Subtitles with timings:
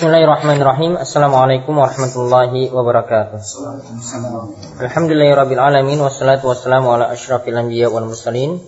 [0.00, 0.96] Bismillahirrahmanirrahim.
[0.96, 3.36] Assalamualaikum warahmatullahi wabarakatuh.
[4.80, 8.64] Alhamdulillahirabbil alamin wassalatu wassalamu ala asyrafil anbiya wal mursalin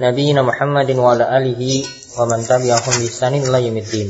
[0.00, 1.84] nabiyina Muhammadin wa ala alihi
[2.16, 4.08] wa man tabi'ahum bi ihsanin ila yaumiddin.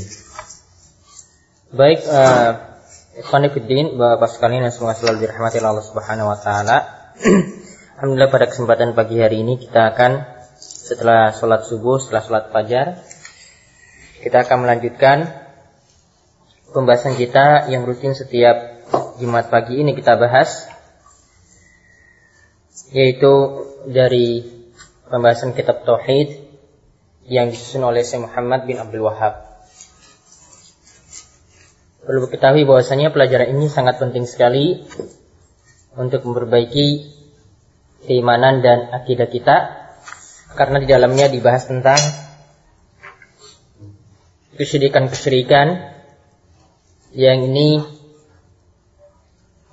[1.75, 2.79] Baik uh,
[3.19, 3.51] Ikhwan
[3.99, 7.11] Bapak sekalian yang semoga selalu dirahmati Allah Subhanahu wa taala.
[7.99, 10.23] Alhamdulillah pada kesempatan pagi hari ini kita akan
[10.63, 13.03] setelah sholat subuh, setelah sholat fajar,
[14.23, 15.44] kita akan melanjutkan
[16.75, 18.83] pembahasan kita yang rutin setiap
[19.23, 20.67] Jumat pagi ini kita bahas
[22.91, 24.43] yaitu dari
[25.07, 26.34] pembahasan kitab tauhid
[27.31, 29.47] yang disusun oleh Syekh Muhammad bin Abdul Wahab.
[32.05, 34.83] Perlu diketahui bahwasanya pelajaran ini sangat penting sekali
[35.95, 37.06] untuk memperbaiki
[38.05, 39.56] keimanan dan akidah kita
[40.59, 41.97] karena di dalamnya dibahas tentang
[44.59, 45.94] kesyirikan-kesyirikan
[47.15, 47.79] yang ini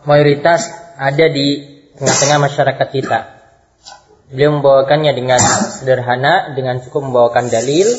[0.06, 1.66] mayoritas ada di
[1.98, 3.20] tengah-tengah masyarakat kita.
[4.32, 5.42] Beliau membawakannya dengan
[5.76, 7.90] sederhana, dengan cukup membawakan dalil,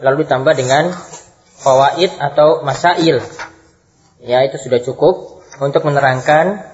[0.00, 0.94] lalu ditambah dengan
[1.60, 3.20] fawaid atau masail.
[4.24, 6.64] Ya, itu sudah cukup untuk menerangkan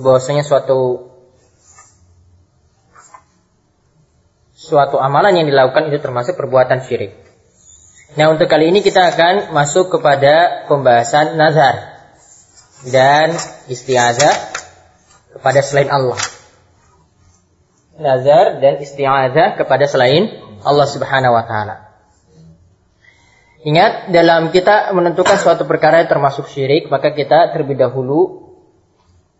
[0.00, 1.12] bahwasanya suatu
[4.56, 7.31] suatu amalan yang dilakukan itu termasuk perbuatan syirik.
[8.12, 11.96] Nah untuk kali ini kita akan masuk kepada pembahasan nazar
[12.84, 13.32] dan
[13.72, 14.36] istiazah
[15.32, 16.20] kepada selain Allah.
[17.96, 20.28] Nazar dan istiazah kepada selain
[20.60, 21.76] Allah Subhanahu wa taala.
[23.64, 28.52] Ingat dalam kita menentukan suatu perkara yang termasuk syirik, maka kita terlebih dahulu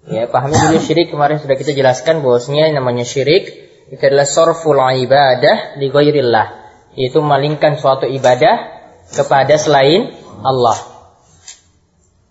[0.09, 3.53] ya pahami dulu syirik kemarin sudah kita jelaskan bahwasanya namanya syirik
[3.93, 6.61] itu adalah sorful ibadah di ghairillah
[6.98, 10.12] yaitu malingkan suatu ibadah kepada selain
[10.42, 10.78] Allah.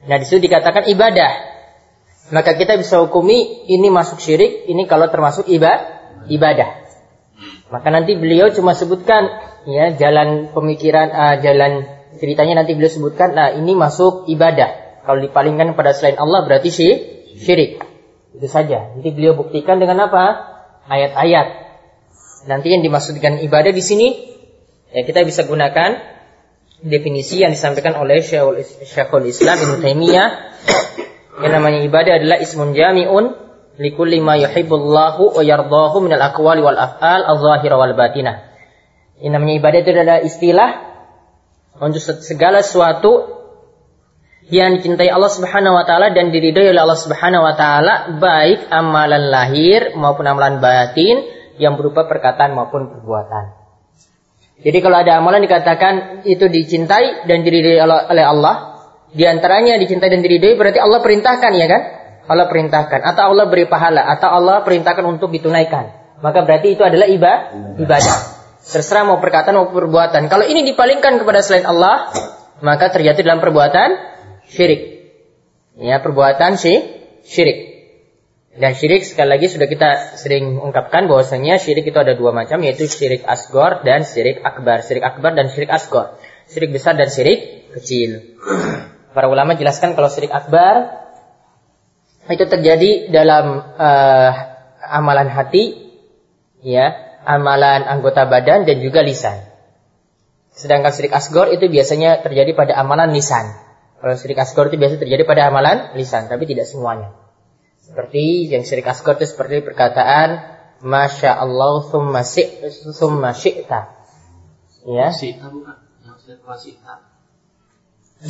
[0.06, 1.52] Nah, di situ dikatakan ibadah.
[2.32, 6.00] Maka kita bisa hukumi ini masuk syirik, ini kalau termasuk ibadah,
[6.32, 6.70] ibadah.
[7.72, 9.32] Maka nanti beliau cuma sebutkan
[9.64, 11.88] ya jalan pemikiran uh, jalan
[12.20, 15.02] ceritanya nanti beliau sebutkan nah ini masuk ibadah.
[15.08, 16.92] Kalau dipalingkan kepada selain Allah berarti sih
[17.42, 17.84] syirik.
[18.32, 18.96] Itu saja.
[18.96, 20.24] Nanti beliau buktikan dengan apa?
[20.88, 21.48] Ayat-ayat.
[22.48, 24.08] Nanti yang dimaksudkan ibadah di sini
[24.92, 26.04] Ya, kita bisa gunakan
[26.84, 30.30] definisi yang disampaikan oleh Syekhul Islam Ibnu Taimiyah
[31.42, 33.32] yang namanya ibadah adalah ismun jami'un
[33.80, 38.52] likulli ma yuhibbullahu wa yardahu minal aqwali wal af'al adh-dhahira wal batinah.
[39.22, 40.70] Yang namanya ibadah itu adalah istilah
[41.80, 43.42] untuk segala sesuatu
[44.52, 49.32] yang dicintai Allah Subhanahu wa taala dan diridhoi oleh Allah Subhanahu wa taala baik amalan
[49.32, 51.24] lahir maupun amalan batin
[51.56, 53.61] yang berupa perkataan maupun perbuatan.
[54.62, 58.56] Jadi kalau ada amalan dikatakan itu dicintai dan diridhoi oleh Allah,
[59.10, 61.82] di antaranya dicintai dan diridhoi berarti Allah perintahkan ya kan?
[62.30, 65.90] Allah perintahkan atau Allah beri pahala atau Allah perintahkan untuk ditunaikan.
[66.22, 67.82] Maka berarti itu adalah ibadah.
[67.82, 68.18] ibadah.
[68.62, 70.30] Terserah mau perkataan mau perbuatan.
[70.30, 72.14] Kalau ini dipalingkan kepada selain Allah,
[72.62, 73.98] maka terjadi dalam perbuatan
[74.46, 75.10] syirik.
[75.82, 76.78] Ya, perbuatan sih
[77.26, 77.71] syirik.
[78.52, 82.84] Dan syirik sekali lagi sudah kita sering ungkapkan bahwasanya syirik itu ada dua macam yaitu
[82.84, 84.84] syirik asgor dan syirik akbar.
[84.84, 86.20] Syirik akbar dan syirik asgor.
[86.52, 88.36] Syirik besar dan syirik kecil.
[89.16, 91.00] Para ulama jelaskan kalau syirik akbar
[92.28, 94.32] itu terjadi dalam uh,
[94.84, 95.88] amalan hati,
[96.60, 96.92] ya,
[97.24, 99.48] amalan anggota badan dan juga lisan.
[100.52, 103.48] Sedangkan syirik asgor itu biasanya terjadi pada amalan lisan.
[104.04, 107.21] Kalau syirik asgor itu biasa terjadi pada amalan lisan, tapi tidak semuanya.
[107.92, 113.82] Seperti yang syirik asghar itu seperti perkataan Masya Allah summa summa syi'ta.
[114.90, 115.14] Ya.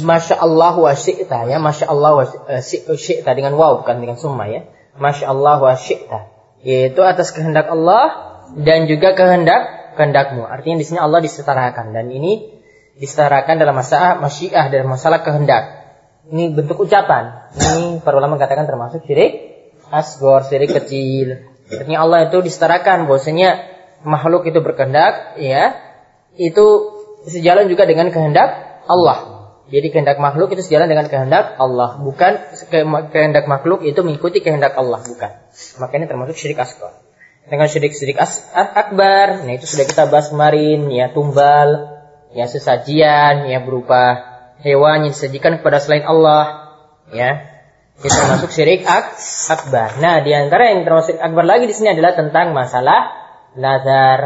[0.04, 1.58] Masya Allah wa syi'ta ya.
[1.64, 2.64] Masya Allah wa eh,
[3.00, 4.68] syi'ta dengan waw bukan dengan summa ya.
[5.00, 6.28] Masya Allah wa syi'ta.
[6.60, 10.44] Yaitu atas kehendak Allah dan juga kehendak kehendakmu.
[10.44, 12.52] Artinya di sini Allah disetarakan dan ini
[13.00, 15.80] disetarakan dalam masalah masyiah dalam masalah kehendak.
[16.28, 17.47] Ini bentuk ucapan.
[17.56, 19.51] Ini para ulama katakan termasuk syirik
[19.91, 21.52] asgor, syirik kecil.
[21.72, 23.70] Artinya Allah itu disetarakan bahwasanya
[24.03, 25.78] makhluk itu berkehendak, ya,
[26.35, 26.66] itu
[27.28, 29.41] sejalan juga dengan kehendak Allah.
[29.72, 32.43] Jadi kehendak makhluk itu sejalan dengan kehendak Allah, bukan
[33.16, 35.32] kehendak makhluk itu mengikuti kehendak Allah, bukan.
[35.79, 36.91] Makanya termasuk syirik asgor.
[37.47, 38.20] Dengan syirik-syirik
[38.53, 41.99] akbar, nah itu sudah kita bahas kemarin, ya tumbal,
[42.35, 44.23] ya sesajian, ya berupa
[44.61, 46.76] hewan yang disajikan kepada selain Allah,
[47.09, 47.51] ya
[48.02, 49.22] itu termasuk syirik ak
[49.53, 50.02] akbar.
[50.02, 53.14] Nah, di antara yang termasuk akbar lagi di sini adalah tentang masalah
[53.53, 54.20] nazar,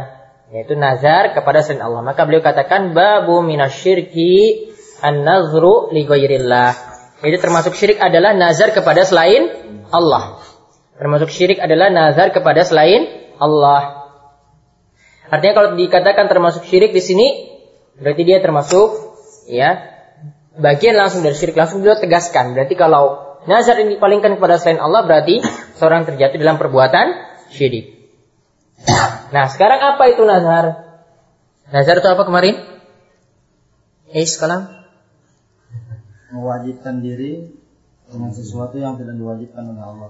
[0.47, 1.99] yaitu nazar kepada selain Allah.
[1.99, 4.71] Maka beliau katakan babu minasyirki
[5.03, 6.71] an-nazru li ghairillah.
[7.19, 9.51] Jadi termasuk syirik adalah nazar kepada selain
[9.91, 10.39] Allah.
[10.95, 13.11] Termasuk syirik adalah nazar kepada selain
[13.43, 14.07] Allah.
[15.27, 17.27] Artinya kalau dikatakan termasuk syirik di sini
[17.99, 18.87] berarti dia termasuk
[19.51, 19.95] ya
[20.55, 22.55] bagian langsung dari syirik langsung beliau tegaskan.
[22.55, 25.41] Berarti kalau nazar ini dipalingkan kepada selain Allah berarti
[25.77, 27.13] seorang terjatuh dalam perbuatan
[27.49, 27.95] syirik.
[29.31, 30.85] Nah, sekarang apa itu nazar?
[31.69, 32.61] Nazar itu apa kemarin?
[34.13, 34.85] Eh, sekarang
[36.35, 37.55] mewajibkan diri
[38.11, 40.09] dengan sesuatu yang tidak diwajibkan oleh Allah.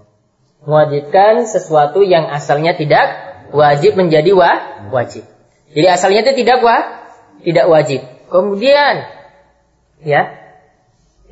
[0.66, 3.06] Mewajibkan sesuatu yang asalnya tidak
[3.54, 4.52] wajib menjadi wa
[4.90, 5.24] wajib.
[5.72, 6.78] Jadi asalnya itu tidak wa
[7.46, 8.02] tidak wajib.
[8.28, 9.06] Kemudian
[10.02, 10.22] ya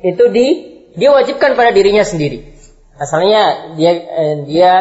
[0.00, 0.46] itu di
[0.94, 2.54] dia wajibkan pada dirinya sendiri.
[2.94, 4.72] Asalnya dia eh, dia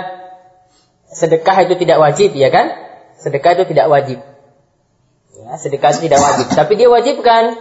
[1.09, 2.69] sedekah itu tidak wajib ya kan?
[3.17, 4.19] Sedekah itu tidak wajib.
[5.33, 7.57] Ya, sedekah itu tidak wajib, tapi dia wajibkan.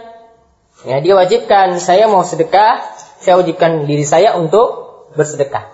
[0.85, 2.81] Ya, dia wajibkan saya mau sedekah,
[3.21, 4.83] saya wajibkan diri saya untuk
[5.17, 5.73] bersedekah.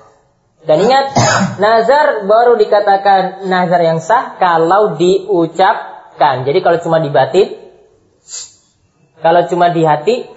[0.64, 1.16] Dan ingat,
[1.58, 6.44] nazar baru dikatakan nazar yang sah kalau diucapkan.
[6.44, 7.56] Jadi kalau cuma di batin,
[9.24, 10.28] kalau cuma di hati,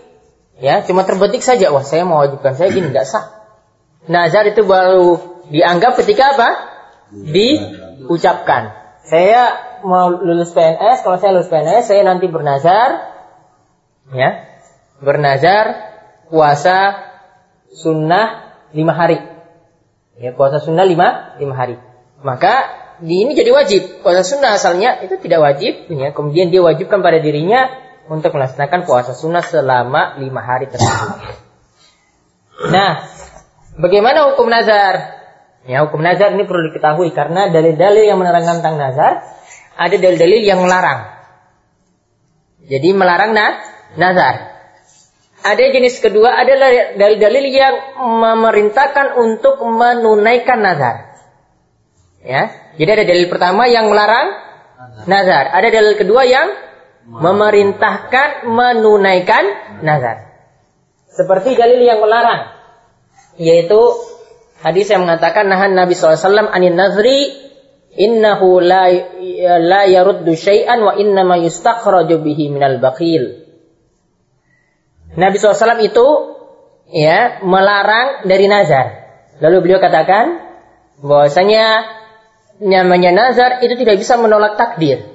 [0.63, 1.75] ya cuma terbetik saja.
[1.75, 3.43] Wah saya mau wajibkan saya gini nggak sah.
[4.07, 6.49] Nazar itu baru dianggap ketika apa?
[7.11, 8.73] Diucapkan.
[9.03, 13.13] Saya mau lulus PNS, kalau saya lulus PNS, saya nanti bernazar,
[14.15, 14.47] ya,
[15.03, 15.93] bernazar
[16.31, 17.03] puasa
[17.75, 19.19] sunnah lima hari.
[20.23, 21.77] Ya, puasa sunnah lima, lima hari.
[22.23, 22.71] Maka
[23.03, 24.07] di ini jadi wajib.
[24.07, 26.15] Puasa sunnah asalnya itu tidak wajib, ya.
[26.15, 31.19] Kemudian dia wajibkan pada dirinya untuk melaksanakan puasa sunnah selama lima hari tersebut.
[32.71, 33.07] Nah,
[33.79, 35.23] bagaimana hukum nazar?
[35.63, 39.23] Ya, hukum nazar ini perlu diketahui karena dalil-dalil yang menerangkan tentang nazar
[39.79, 41.07] ada dalil-dalil yang melarang.
[42.67, 43.63] Jadi melarang nah,
[43.99, 44.53] nazar.
[45.43, 51.19] Ada jenis kedua adalah dalil-dalil yang memerintahkan untuk menunaikan nazar.
[52.23, 54.39] Ya, jadi ada dalil pertama yang melarang
[55.11, 55.51] nazar.
[55.51, 56.55] Ada dalil kedua yang
[57.07, 59.45] memerintahkan menunaikan
[59.83, 60.33] nazar.
[61.13, 62.57] Seperti dalil yang melarang,
[63.37, 63.81] yaitu
[64.65, 67.37] hadis yang mengatakan nahan Nabi SAW anin nazri
[67.93, 68.89] innahu la,
[69.61, 73.45] la yaruddu syai'an wa innama yustakhraju bihi minal baqil.
[75.13, 76.07] Nabi SAW itu
[76.89, 79.05] ya melarang dari nazar.
[79.45, 80.41] Lalu beliau katakan
[81.05, 81.85] bahwasanya
[82.65, 85.12] namanya nazar itu tidak bisa menolak takdir.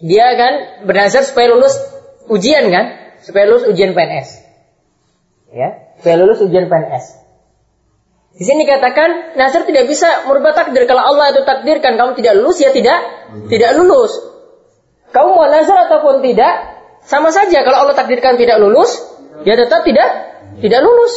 [0.00, 0.52] Dia kan
[0.88, 1.76] bernazar supaya lulus
[2.32, 2.96] ujian kan?
[3.20, 4.28] Supaya lulus ujian PNS.
[5.52, 7.26] Ya, supaya lulus ujian PNS.
[8.36, 10.84] Di sini katakan nazar tidak bisa merubah takdir.
[10.84, 12.98] Kalau Allah itu takdirkan kamu tidak lulus ya tidak
[13.48, 14.12] tidak lulus.
[15.08, 16.52] Kamu mau nazar ataupun tidak
[17.08, 17.64] sama saja.
[17.64, 18.92] Kalau Allah takdirkan tidak lulus
[19.48, 20.08] ya tetap tidak
[20.60, 21.14] tidak lulus.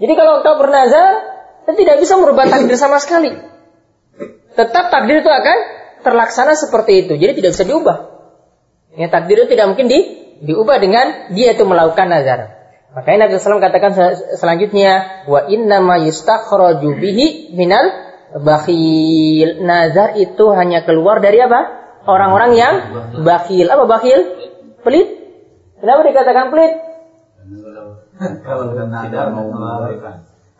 [0.00, 1.28] Jadi kalau kau bernazar
[1.68, 3.36] tidak bisa merubah takdir sama sekali.
[4.56, 5.56] Tetap takdir itu akan
[6.00, 7.12] terlaksana seperti itu.
[7.16, 7.96] Jadi tidak bisa diubah.
[8.98, 9.98] Ya, takdir itu tidak mungkin di,
[10.42, 12.58] diubah dengan dia itu melakukan nazar.
[12.90, 13.94] Makanya Nabi SAW katakan
[14.34, 17.86] selanjutnya, wa inna ma yustakhraju bihi minal
[18.42, 19.62] bakhil.
[19.62, 21.78] Nazar itu hanya keluar dari apa?
[22.02, 22.74] Orang-orang yang
[23.22, 23.70] bakhil.
[23.70, 24.20] Apa bakhil?
[24.82, 25.08] Pelit.
[25.78, 26.72] Kenapa dikatakan pelit?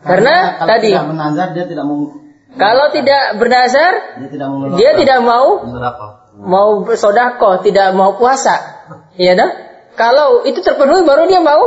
[0.01, 5.47] Karena tadi menazar dia tidak mau kalau tidak bernazar, dia tidak mau dia tidak mau
[6.35, 8.59] mau sodako, tidak mau puasa.
[9.15, 9.51] Iya dah.
[9.95, 11.63] Kalau itu terpenuhi baru dia mau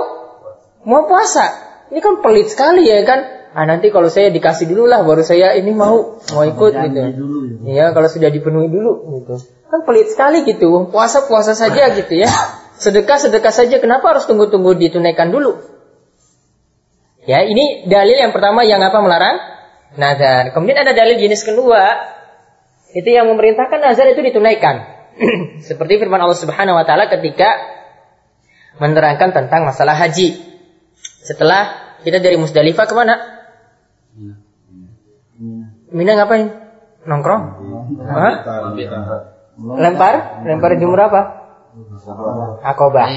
[0.83, 1.45] mau puasa.
[1.87, 3.19] Ini kan pelit sekali ya kan.
[3.53, 7.01] Ah nanti kalau saya dikasih dulu lah baru saya ini mau mau ikut gitu.
[7.69, 9.39] Iya kalau sudah dipenuhi dulu gitu.
[9.69, 10.89] Kan pelit sekali gitu.
[10.91, 12.27] Puasa puasa saja gitu ya.
[12.75, 13.79] Sedekah sedekah saja.
[13.79, 15.63] Kenapa harus tunggu-tunggu ditunaikan dulu?
[17.23, 19.37] Ya ini dalil yang pertama yang apa melarang
[19.97, 20.53] nazar.
[20.53, 21.83] Kemudian ada dalil jenis kedua,
[22.93, 24.85] itu yang memerintahkan nazar itu ditunaikan.
[25.67, 27.49] Seperti firman Allah Subhanahu wa taala ketika
[28.81, 30.41] menerangkan tentang masalah haji.
[31.23, 33.15] Setelah kita dari Musdalifah ke mana?
[35.93, 36.49] Mina ngapain?
[37.05, 37.43] Nongkrong?
[38.01, 38.33] Hah?
[39.57, 40.13] Lempar?
[40.45, 41.21] Lempar jumrah apa?
[42.65, 43.07] Akobah.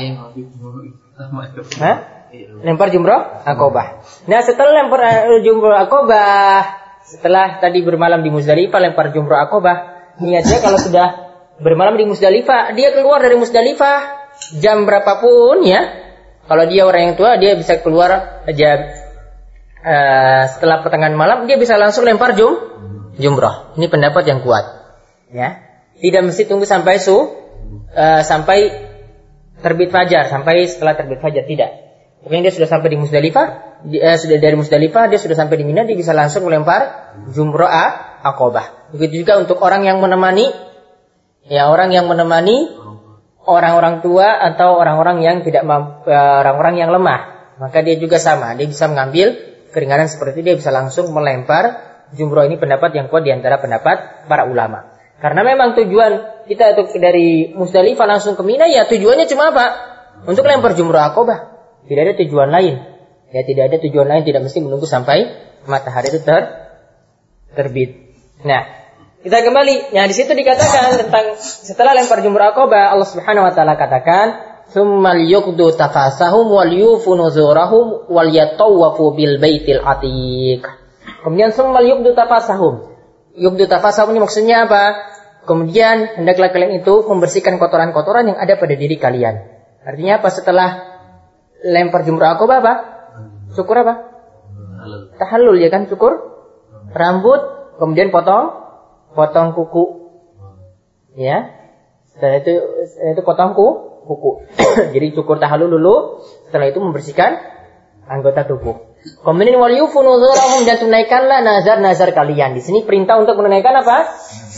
[1.80, 2.15] Hah?
[2.62, 4.02] Lempar jumroh akobah.
[4.26, 6.62] Nah setelah lempar uh, jumroh akobah,
[7.06, 11.08] setelah tadi bermalam di Musdalifah lempar jumroh akobah, niatnya kalau sudah
[11.60, 13.98] bermalam di Musdalifah, dia keluar dari Musdalifah
[14.60, 16.04] jam berapapun ya.
[16.46, 18.68] Kalau dia orang yang tua, dia bisa keluar aja
[19.82, 22.54] uh, setelah pertengahan malam, dia bisa langsung lempar jum
[23.18, 23.74] jumroh.
[23.74, 24.64] Ini pendapat yang kuat,
[25.34, 25.62] ya.
[25.96, 27.26] Tidak mesti tunggu sampai su uh,
[28.22, 28.58] sampai
[29.64, 31.85] terbit fajar sampai setelah terbit fajar tidak.
[32.26, 33.47] Pokoknya dia sudah sampai di Musdalifah,
[33.87, 37.71] dia, eh, sudah dari Musdalifah dia sudah sampai di Mina dia bisa langsung melempar jumroh
[38.18, 38.90] akobah.
[38.90, 40.50] Begitu juga untuk orang yang menemani
[41.47, 42.75] ya orang yang menemani
[43.47, 48.66] orang-orang tua atau orang-orang yang tidak eh, orang-orang yang lemah, maka dia juga sama, dia
[48.66, 49.38] bisa mengambil
[49.71, 51.78] keringanan seperti dia bisa langsung melempar
[52.11, 54.99] jumroh ini pendapat yang kuat di antara pendapat para ulama.
[55.23, 59.66] Karena memang tujuan kita untuk dari Musdalifah langsung ke Mina ya tujuannya cuma apa?
[60.26, 61.55] Untuk lempar jumroh akobah.
[61.86, 62.74] Tidak ada tujuan lain.
[63.34, 65.26] Ya tidak ada tujuan lain, tidak mesti menunggu sampai
[65.66, 66.46] matahari itu ter
[67.54, 68.14] terbit.
[68.46, 68.62] Nah,
[69.26, 69.90] kita kembali.
[69.90, 74.26] Nah, di situ dikatakan tentang setelah lempar jumroh akobah, Allah Subhanahu wa taala katakan,
[74.70, 80.62] "Tsummal yuqdu tafasahum wal yufu nuzurahum wal yatawafu bil baitil atiq."
[81.26, 82.94] Kemudian tsummal yuqdu tafasahum.
[83.34, 84.94] Yuqdu tafasahum ini maksudnya apa?
[85.42, 89.42] Kemudian hendaklah kalian itu membersihkan kotoran-kotoran yang ada pada diri kalian.
[89.82, 90.28] Artinya apa?
[90.30, 90.95] Setelah
[91.66, 92.75] lempar jumroh akobah apa?
[93.54, 93.94] Syukur apa?
[95.18, 95.90] Tahallul ya kan?
[95.90, 96.14] Syukur
[96.94, 97.40] rambut
[97.82, 98.54] kemudian potong
[99.16, 99.85] potong kuku.
[101.16, 101.56] Ya.
[102.12, 102.52] Setelah itu
[102.87, 104.30] itu potong kuku.
[104.94, 107.37] Jadi cukur tahalul dulu, setelah itu membersihkan
[108.06, 108.94] anggota tubuh.
[109.23, 110.18] Kemudian wal yufunu
[110.66, 112.58] dan tunaikanlah nazar-nazar kalian.
[112.58, 114.11] Di sini perintah untuk menunaikan apa?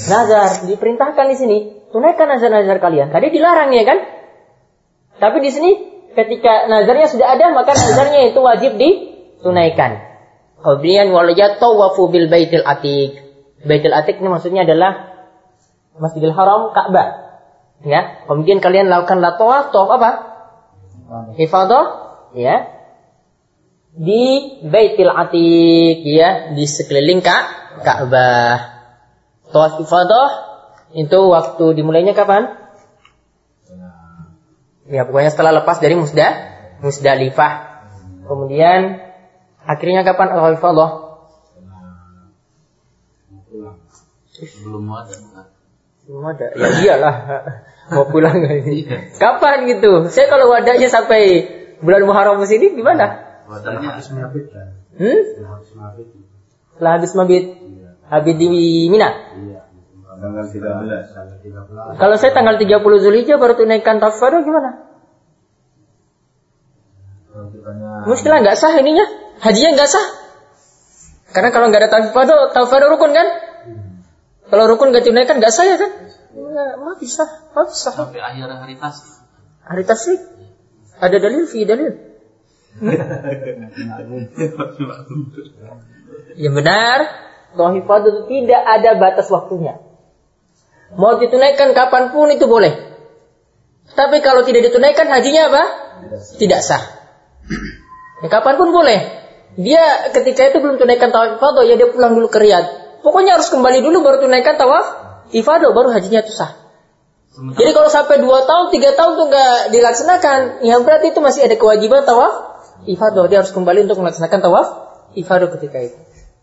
[0.09, 0.65] Nazar.
[0.69, 1.59] Diperintahkan di sini.
[1.93, 3.09] Tunaikan nazar-nazar kalian.
[3.13, 3.99] Tadi dilarang ya kan?
[5.19, 5.71] Tapi di sini
[6.17, 10.05] ketika nazarnya sudah ada, maka nazarnya itu wajib ditunaikan.
[10.59, 13.21] Kemudian wal yatawafu bil baitil atiq.
[13.63, 15.19] Baitul atiq ini maksudnya adalah
[15.99, 17.29] Masjidil Haram Ka'bah.
[17.87, 20.11] Ya, kemudian kalian lakukan tawaf, tawaf apa?
[21.39, 21.85] Ifadah,
[22.35, 22.75] ya.
[23.99, 24.23] Di
[24.67, 28.79] Baitul Atiq, ya, di sekeliling Ka'bah.
[29.49, 30.29] Tawaf ifadah
[30.93, 32.68] itu waktu dimulainya kapan?
[34.89, 36.29] Ya, pokoknya setelah lepas dari Musda,
[36.81, 37.85] Musdalifah.
[38.25, 39.09] Kemudian
[39.69, 41.21] Akhirnya kapan al-hifadhah?
[44.65, 45.15] Belum ada.
[46.09, 46.47] Belum ada.
[46.57, 47.17] Ya iyalah.
[47.93, 48.89] Mau pulang ini.
[49.21, 50.09] Kapan gitu?
[50.09, 51.45] Saya kalau wadahnya sampai
[51.85, 53.29] bulan Muharram sini gimana?
[53.45, 54.73] Wadahnya Habis mabit kan.
[54.97, 55.21] Hmm?
[55.37, 56.07] Habis mabit.
[56.73, 57.45] Setelah habis mabit.
[58.09, 58.49] Habis di
[58.89, 59.09] Mina.
[59.37, 59.61] Iya.
[60.19, 61.15] Tanggal 13.
[61.15, 62.03] Tanggal 13.
[62.03, 64.71] Kalau saya tanggal 30 Zulhijjah baru tunaikan tafadah gimana?
[68.07, 69.07] Muskilah nggak sah ininya.
[69.39, 70.07] Hajinya nggak sah.
[71.31, 73.27] Karena kalau nggak ada tafadah, tafadah rukun kan?
[74.49, 75.91] Kalau rukun nggak tunaikan nggak sah ya kan?
[76.35, 77.91] Nggak, mah bisa, mah bisa.
[77.95, 79.23] Sampai akhir hari tas.
[79.65, 80.21] Hari tasrik.
[80.99, 81.95] Ada dalil, fi dalil.
[86.39, 86.99] Yang benar,
[87.55, 89.88] ifadah itu tidak ada batas waktunya.
[90.97, 92.73] Mau ditunaikan kapan pun itu boleh.
[93.93, 95.63] Tapi kalau tidak ditunaikan hajinya apa?
[96.39, 96.83] Tidak sah.
[98.25, 98.99] Ya, kapan pun boleh.
[99.59, 103.03] Dia ketika itu belum tunaikan tawaf ifadah, ya dia pulang dulu ke Riyadh.
[103.03, 104.87] Pokoknya harus kembali dulu baru tunaikan tawaf
[105.35, 106.55] ifadah, baru hajinya itu sah.
[107.35, 111.41] Sementara Jadi kalau sampai 2 tahun, 3 tahun tuh nggak dilaksanakan, ya berarti itu masih
[111.47, 112.35] ada kewajiban tawaf
[112.87, 113.25] ifadah.
[113.27, 114.67] Dia harus kembali untuk melaksanakan tawaf
[115.15, 115.99] ifadah ketika itu.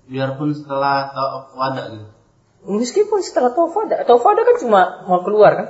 [0.05, 2.14] biarpun setelah tawaf wada gitu.
[2.65, 5.67] Meskipun setelah tawaf ada, tawaf ada kan cuma mau keluar kan.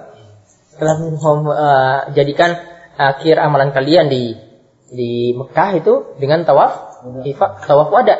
[0.71, 2.55] Setelah eh, jadikan
[2.95, 4.39] akhir amalan kalian di
[4.87, 8.15] di Mekah itu dengan tawaf ifa, tawaf wada.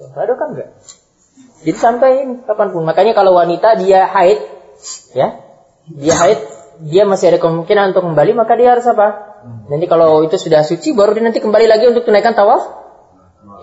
[0.00, 0.68] Tawaf wada kan enggak.
[1.58, 2.88] Jadi sampai ini kapan pun.
[2.88, 4.38] Makanya kalau wanita dia haid,
[5.12, 5.28] ya,
[5.90, 6.40] dia haid,
[6.88, 9.28] dia masih ada kemungkinan untuk kembali, maka dia harus apa?
[9.68, 12.62] Nanti kalau itu sudah suci, baru dia nanti kembali lagi untuk tunaikan tawaf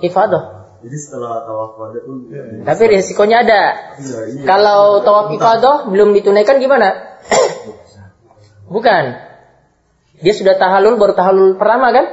[0.04, 0.55] ifadah.
[0.86, 2.30] Jadi setelah tawaf wada pun
[2.62, 3.62] Tapi resikonya ada.
[3.98, 7.18] iya ini Kalau tawaf ifadah belum ditunaikan gimana?
[8.75, 9.04] Bukan.
[10.15, 12.06] Dia sudah tahalul baru tahalul pertama kan?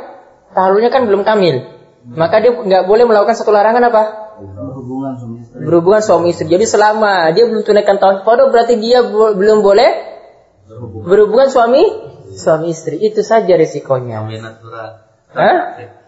[0.52, 1.68] Tahalulnya kan belum kamil.
[2.08, 4.02] Maka dia nggak boleh melakukan satu larangan apa?
[4.42, 5.58] berhubungan suami istri.
[5.62, 6.46] Berhubungan suami istri.
[6.48, 9.90] Jadi selama dia belum tunaikan tawaf ifadah berarti dia bo- belum boleh
[10.66, 11.04] Berhubungan.
[11.06, 11.82] berhubungan suami
[12.32, 12.96] suami istri.
[12.98, 14.24] Itu saja resikonya.
[14.24, 14.88] Kawin natural.
[15.30, 15.56] Hah?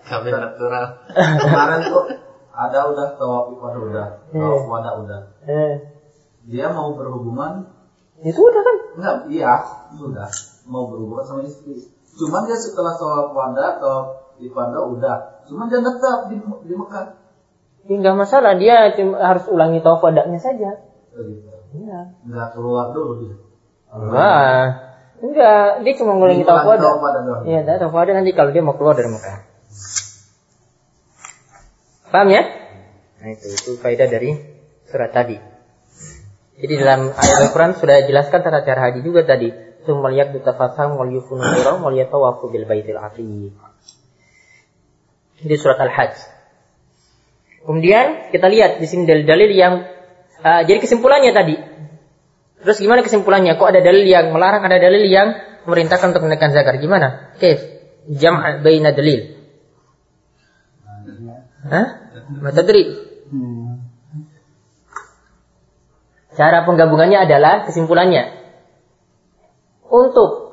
[0.02, 0.84] Kawin natural.
[1.14, 2.02] Kemarin tuh
[2.54, 4.70] ada udah tawaf ifadah udah, tawaf Hmm.
[4.70, 5.20] wada udah.
[5.44, 5.72] Eh,
[6.44, 7.66] Dia mau berhubungan
[8.22, 8.76] itu udah kan?
[8.94, 9.52] Enggak, iya,
[9.96, 10.28] sudah
[10.70, 11.82] mau berhubungan sama istri.
[12.14, 13.96] Cuman dia setelah sholat wada atau
[14.38, 15.16] ibadah udah.
[15.50, 17.06] Cuman dia tetap di, di Mekah.
[17.84, 18.54] Ya, nggak masalah.
[18.56, 20.78] Dia cuma harus ulangi tawaf wadahnya saja.
[21.10, 21.48] Gitu.
[21.74, 22.14] Iya.
[22.22, 23.34] Enggak keluar dulu dia.
[23.90, 24.64] Enggak.
[25.24, 26.82] Enggak, dia cuma ngulangi tawaf wadah.
[26.86, 27.20] tawaf wada.
[27.48, 29.38] Iya, tawaf wadah nanti kalau dia mau keluar dari Mekah.
[32.14, 32.46] Paham ya?
[33.18, 34.38] Nah itu, itu faedah dari
[34.86, 35.34] surat tadi.
[36.54, 39.50] Jadi dalam ayat Al-Quran sudah jelaskan tata cara haji juga tadi.
[39.82, 43.58] Tsumma liyaqdu tafathahum wal yufunu nurahum wal yatawafu bil baitil atiq.
[45.42, 46.14] Di surat Al-Hajj.
[47.66, 49.82] Kemudian kita lihat di sini dalil-dalil yang
[50.38, 51.58] uh, jadi kesimpulannya tadi.
[52.62, 53.58] Terus gimana kesimpulannya?
[53.58, 55.34] Kok ada dalil yang melarang, ada dalil yang
[55.66, 56.78] memerintahkan untuk menaikkan zakat?
[56.78, 57.34] Gimana?
[57.34, 57.58] Oke,
[58.14, 59.34] jam' baina dalil.
[61.66, 62.03] Hah?
[62.30, 62.82] Matadri.
[66.34, 68.34] Cara penggabungannya adalah kesimpulannya
[69.86, 70.44] untuk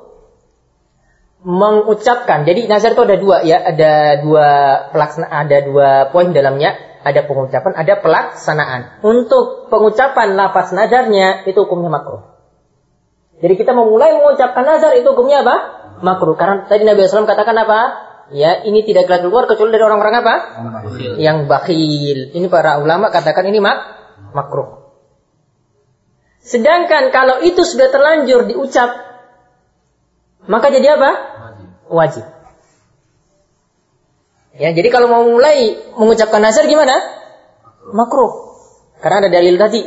[1.42, 2.46] mengucapkan.
[2.46, 4.48] Jadi nazar itu ada dua ya, ada dua
[4.94, 6.94] pelaksana, ada dua poin dalamnya.
[7.02, 9.02] Ada pengucapan, ada pelaksanaan.
[9.02, 12.30] Untuk pengucapan lafaz nazarnya itu hukumnya makruh.
[13.42, 15.56] Jadi kita memulai mengucapkan nazar itu hukumnya apa?
[15.98, 16.38] Makruh.
[16.38, 17.80] Karena tadi Nabi SAW katakan apa?
[18.30, 20.34] Ya, ini tidak keluar kecuali dari orang-orang apa?
[21.18, 22.18] Yang bakhil.
[22.32, 23.78] Ini para ulama katakan ini mak
[24.30, 24.94] makruh.
[26.42, 28.90] Sedangkan kalau itu sudah terlanjur diucap,
[30.46, 31.10] maka jadi apa?
[31.90, 32.24] Wajib.
[34.52, 36.92] Ya, jadi kalau mau mulai mengucapkan nazar gimana?
[37.90, 38.54] Makruh.
[39.00, 39.82] Karena ada dalil tadi.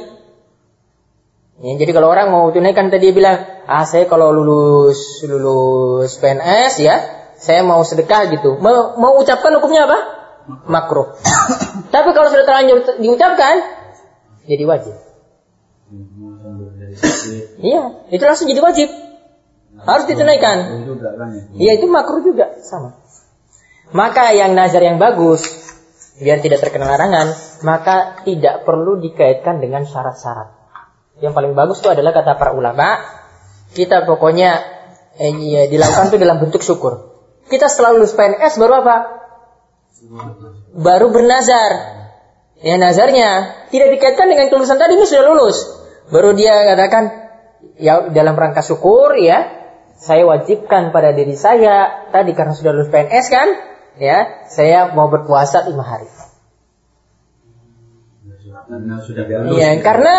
[1.55, 6.95] Ya, jadi kalau orang mau tunaikan tadi bilang, ah saya kalau lulus lulus PNS ya,
[7.39, 8.57] saya mau sedekah gitu.
[8.59, 9.99] Mau, mau ucapkan hukumnya apa?
[10.69, 11.17] Makruh.
[11.93, 13.55] Tapi kalau sudah terlanjur diucapkan,
[14.45, 14.95] jadi wajib.
[17.55, 18.87] Iya, itu langsung jadi wajib.
[19.83, 20.87] Harus ditunaikan.
[21.59, 22.95] Iya, itu makruh juga sama.
[23.91, 25.43] Maka yang nazar yang bagus,
[26.19, 27.35] biar tidak terkena larangan,
[27.67, 30.55] maka tidak perlu dikaitkan dengan syarat-syarat.
[31.19, 33.03] Yang paling bagus itu adalah kata para ulama,
[33.75, 34.63] kita pokoknya
[35.19, 37.14] eh, ya, dilakukan itu dalam bentuk syukur.
[37.45, 38.95] Kita setelah lulus PNS baru apa?
[40.73, 41.71] Baru bernazar.
[42.63, 45.57] Ya nazarnya tidak dikaitkan dengan kelulusan tadi ini sudah lulus.
[46.09, 47.03] Baru dia katakan
[47.77, 49.45] ya dalam rangka syukur ya
[49.99, 53.47] saya wajibkan pada diri saya tadi karena sudah lulus PNS kan
[54.01, 56.09] ya saya mau berpuasa lima hari.
[58.65, 60.15] Iya, karena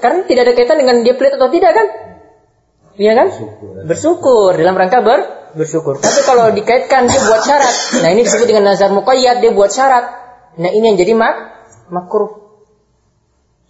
[0.00, 1.86] karena tidak ada kaitan dengan dia pelit atau tidak kan?
[2.96, 3.28] Iya kan?
[3.84, 5.98] Bersyukur dalam rangka ber bersyukur.
[5.98, 7.74] Tapi kalau dikaitkan dia buat syarat.
[8.02, 10.04] Nah, ini disebut dengan nazar muqayyad, dia buat syarat.
[10.58, 11.34] Nah, ini yang jadi mak
[11.90, 12.60] makruh.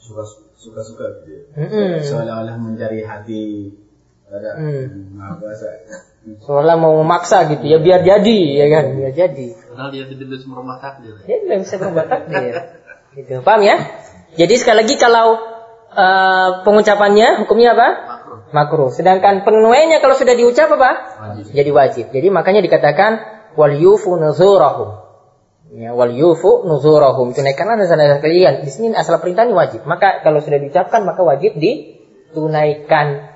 [0.01, 0.25] Suka
[0.57, 1.29] suka suka gitu.
[1.31, 1.43] ya.
[1.57, 1.91] Mm-mm.
[2.05, 3.73] Seolah-olah mencari hati
[4.31, 5.19] ada Hmm.
[5.19, 5.67] maaf bahasa.
[6.45, 9.47] Seolah mau memaksa gitu ya biar jadi ya kan, biar jadi.
[9.57, 11.15] Padahal dia tidak bisa merubah takdir.
[11.25, 12.53] Ya nggak bisa berubah takdir.
[13.17, 13.33] Gitu.
[13.43, 13.77] Paham ya?
[14.39, 15.35] Jadi sekali lagi kalau
[15.91, 17.89] eh, pengucapannya hukumnya apa?
[18.51, 18.91] Makruh.
[18.91, 20.91] Sedangkan penuainya kalau sudah diucap apa?
[21.39, 21.55] Wajib.
[21.55, 22.07] Jadi wajib.
[22.11, 23.11] Jadi makanya dikatakan
[23.55, 25.07] wal yufu nuzurahum.
[25.71, 27.31] Ya, wal yufu nuzurahum.
[27.31, 28.67] Tunaikanlah nazar-nazar kalian.
[28.67, 29.87] Di sini asal perintah ini wajib.
[29.87, 33.31] Maka kalau sudah diucapkan maka wajib ditunaikan.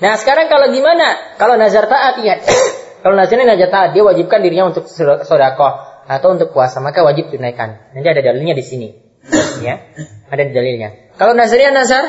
[0.00, 1.36] Nah sekarang kalau gimana?
[1.40, 2.44] Kalau nazar taat ingat.
[3.04, 4.84] kalau nazarnya nazar taat dia wajibkan dirinya untuk
[5.24, 7.92] sodakoh atau untuk puasa maka wajib tunaikan.
[7.96, 8.88] Nanti ada dalilnya di sini.
[9.62, 9.78] Ya,
[10.26, 11.14] ada dalilnya.
[11.14, 12.02] Kalau nazarnya nazar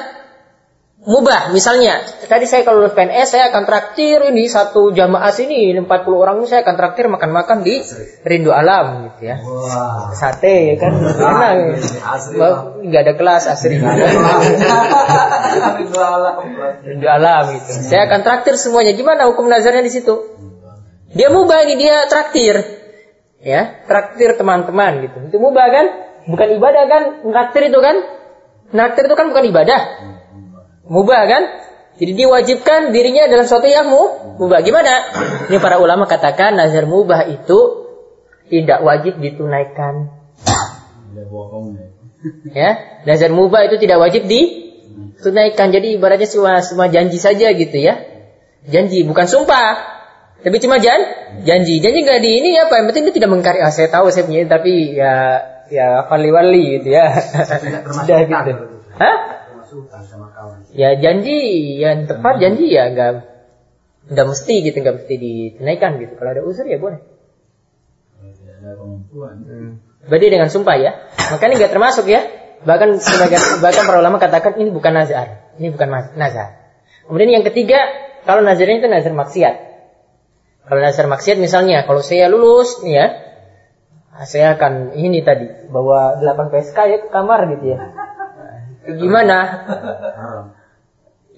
[1.03, 1.99] mubah misalnya.
[2.23, 6.47] Tadi saya kalau lulus PNS saya akan traktir ini satu jamaah sini 40 orang ini
[6.47, 7.83] saya akan traktir makan-makan di
[8.23, 9.37] Rindu Alam gitu ya.
[9.43, 10.15] Wah.
[10.15, 11.75] sate ya kan enak ya.
[12.07, 13.75] Asri, Bah, nggak ada kelas asri.
[15.77, 16.35] Rindu alam.
[16.87, 17.69] Rindu Alam gitu.
[17.83, 18.95] Saya akan traktir semuanya.
[18.95, 20.15] Gimana hukum nazarnya di situ?
[21.13, 22.55] Dia mubah ini dia traktir.
[23.43, 25.17] Ya traktir teman-teman gitu.
[25.27, 25.85] Itu mubah kan?
[26.31, 27.03] Bukan ibadah kan?
[27.27, 27.95] Traktir itu kan?
[28.71, 29.81] Traktir itu kan bukan ibadah
[30.87, 31.43] mubah kan?
[31.93, 34.65] Jadi diwajibkan dirinya dalam suatu yang mu, mubah.
[34.65, 35.13] Gimana?
[35.49, 37.59] Ini para ulama katakan nazar mubah itu
[38.49, 40.09] tidak wajib ditunaikan.
[42.55, 43.03] Ya.
[43.05, 45.69] nazar mubah itu tidak wajib ditunaikan.
[45.69, 48.01] Jadi ibaratnya cuma cuma janji saja gitu ya.
[48.65, 49.93] Janji bukan sumpah.
[50.41, 50.97] Tapi cuma jan
[51.45, 51.77] janji.
[51.77, 52.81] Janji nggak di ini apa?
[52.81, 56.63] Yang penting dia tidak mengkari ah saya tahu saya punya tapi ya ya wali wali
[56.81, 57.05] gitu ya.
[58.01, 58.81] Sudah gitu.
[58.97, 59.42] Hah
[60.05, 60.69] Sama kawan.
[60.73, 61.37] ya janji
[61.81, 63.11] yang tepat janji ya nggak
[64.13, 67.13] nggak mesti gitu nggak mesti ditunaikan gitu kalau ada usul ya boleh
[68.63, 68.79] ada.
[68.79, 69.83] Hmm.
[70.07, 70.91] Berarti dengan sumpah ya.
[71.35, 72.21] Makanya nggak termasuk ya.
[72.63, 75.51] Bahkan sebagian bahkan para ulama katakan ini bukan nazar.
[75.59, 76.79] Ini bukan nazar.
[77.03, 77.79] Kemudian yang ketiga,
[78.23, 79.55] kalau nazarnya itu nazar maksiat.
[80.63, 83.07] Kalau nazar maksiat misalnya, kalau saya lulus nih ya,
[84.23, 87.91] saya akan ini tadi bawa 8 PSK ya ke kamar gitu ya.
[88.83, 89.37] Gimana?
[90.19, 90.45] Haram.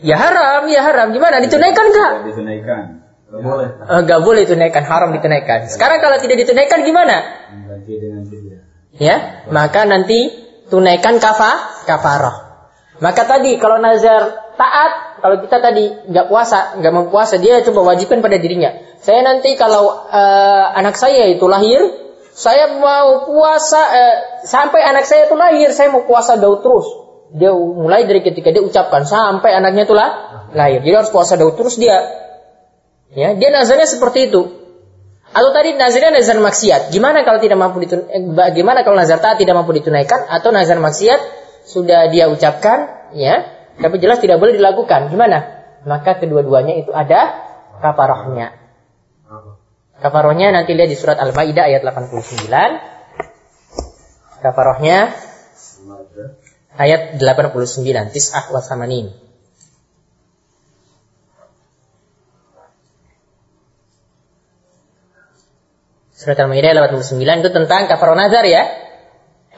[0.02, 1.08] Ya haram, ya haram.
[1.14, 1.40] Gimana?
[1.40, 2.12] Ditunaikan nggak?
[2.12, 2.84] Tidak ditunaikan.
[3.26, 3.68] Gak boleh.
[3.90, 5.60] Eh, Nggak boleh tunaikan, haram ditunaikan.
[5.70, 7.18] Sekarang kalau tidak ditunaikan gimana?
[8.96, 10.32] Ya maka nanti
[10.72, 12.46] tunaikan kafa kafarah
[13.04, 17.96] maka tadi kalau nazar taat kalau kita tadi nggak puasa, nggak mau puasa, dia coba
[17.96, 18.72] wajibkan pada dirinya.
[19.02, 21.82] Saya nanti kalau eh, anak saya itu lahir,
[22.32, 26.88] saya mau puasa eh, sampai anak saya itu lahir, saya mau puasa Daud terus.
[27.34, 30.10] Dia mulai dari ketika dia ucapkan sampai anaknya itu lah
[30.54, 30.86] lahir.
[30.86, 31.98] Jadi harus puasa Daud terus dia.
[33.16, 34.66] Ya, dia nazarnya seperti itu.
[35.36, 36.94] Atau tadi nazarnya nazar maksiat.
[36.94, 40.80] Gimana kalau tidak mampu ditun eh, bagaimana kalau nazar taat tidak mampu ditunaikan atau nazar
[40.80, 41.20] maksiat
[41.66, 43.42] sudah dia ucapkan, ya,
[43.82, 45.10] tapi jelas tidak boleh dilakukan.
[45.12, 45.44] Gimana?
[45.84, 47.36] Maka kedua-duanya itu ada
[47.84, 48.54] kafarahnya.
[50.00, 54.42] Kafarahnya nanti lihat di surat Al-Maidah ayat 89.
[54.44, 55.16] Kafarahnya
[56.76, 59.12] ayat 89, Tis'ah wa samanin.
[66.16, 68.64] Surat Al-Maidah ayat 89 itu tentang kafarah nazar ya.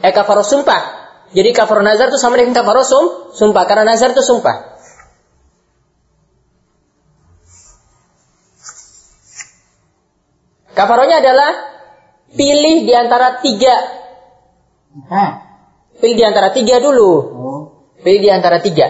[0.01, 0.81] Eh kafarah sumpah.
[1.31, 4.77] Jadi kafarah nazar itu sama dengan kafarah sum, sumpah karena nazar itu sumpah.
[10.77, 11.51] Kafarohnya adalah
[12.37, 13.75] pilih di antara tiga.
[15.09, 15.46] Hah?
[15.97, 17.11] Pilih di antara tiga dulu.
[17.13, 17.61] Oh.
[18.01, 18.85] Pilih di antara tiga.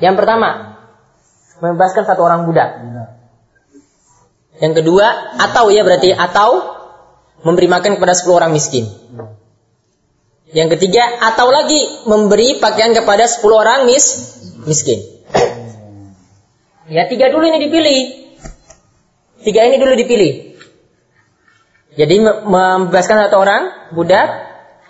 [0.00, 0.76] Yang pertama,
[1.60, 2.70] membebaskan satu orang budak.
[2.80, 3.04] Iya.
[4.60, 5.06] Yang kedua,
[5.40, 6.80] atau ya berarti atau
[7.40, 8.84] memberi makan kepada 10 orang miskin.
[10.50, 11.00] Yang ketiga,
[11.32, 14.04] atau lagi memberi pakaian kepada 10 orang mis
[14.68, 15.00] miskin.
[16.90, 18.00] Ya tiga dulu ini dipilih.
[19.46, 20.58] Tiga ini dulu dipilih.
[21.94, 24.26] Jadi me- membebaskan satu orang budak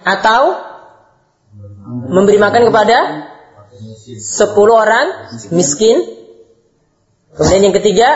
[0.03, 0.70] atau
[1.91, 2.97] memberi makan kepada
[3.71, 5.07] 10 orang
[5.51, 5.97] miskin.
[7.31, 8.09] Kemudian yang ketiga,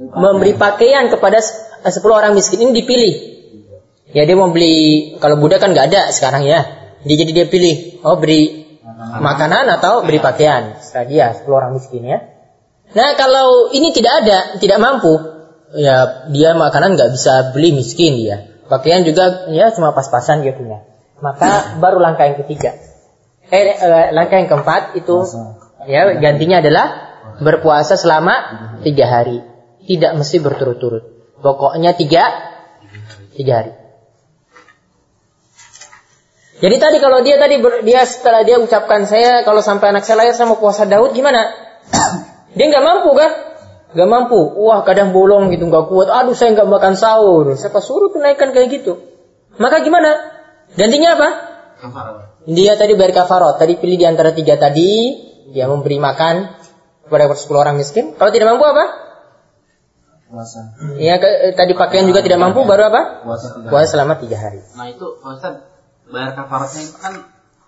[0.00, 3.14] memberi pakaian kepada 10 orang miskin ini dipilih.
[4.14, 6.62] Ya dia mau beli kalau budak kan nggak ada sekarang ya.
[7.04, 8.70] Dia jadi dia pilih oh beri
[9.20, 10.78] makanan atau beri pakaian.
[10.80, 12.18] Setelah dia 10 orang miskin ya.
[12.94, 15.18] Nah kalau ini tidak ada, tidak mampu,
[15.74, 18.54] ya dia makanan nggak bisa beli miskin dia.
[18.70, 20.93] Pakaian juga ya cuma pas-pasan dia punya.
[21.22, 22.74] Maka baru langkah yang ketiga.
[23.52, 25.22] Eh, eh, langkah yang keempat itu
[25.84, 26.86] ya gantinya adalah
[27.38, 28.34] berpuasa selama
[28.82, 29.42] tiga hari.
[29.84, 31.04] Tidak mesti berturut-turut.
[31.44, 32.24] Pokoknya tiga
[33.36, 33.72] tiga hari.
[36.64, 40.24] Jadi tadi kalau dia tadi ber- dia setelah dia ucapkan saya kalau sampai anak saya
[40.24, 41.52] lahir saya mau puasa Daud gimana?
[42.56, 43.30] dia nggak mampu kan?
[43.92, 44.40] Nggak mampu.
[44.64, 46.08] Wah kadang bolong gitu nggak kuat.
[46.08, 47.52] Aduh saya nggak makan sahur.
[47.58, 49.02] Siapa suruh tunaikan kayak gitu?
[49.60, 50.33] Maka gimana?
[50.74, 51.28] Gantinya apa?
[51.80, 52.34] Kafarah.
[52.44, 53.56] Dia tadi bayar kafarot.
[53.56, 54.90] Tadi pilih di antara tiga tadi.
[55.54, 56.50] Dia memberi makan
[57.06, 58.16] kepada 10 orang miskin.
[58.16, 58.84] Kalau tidak mampu apa?
[60.24, 60.60] Puasa.
[60.98, 63.22] Ya ke- tadi pakaian juga tidak mampu baru apa?
[63.22, 63.68] Puasa tiga.
[63.70, 64.60] Puasa selama tiga hari.
[64.74, 65.62] Nah itu Ustaz,
[66.10, 67.14] bayar kafaratnya itu kan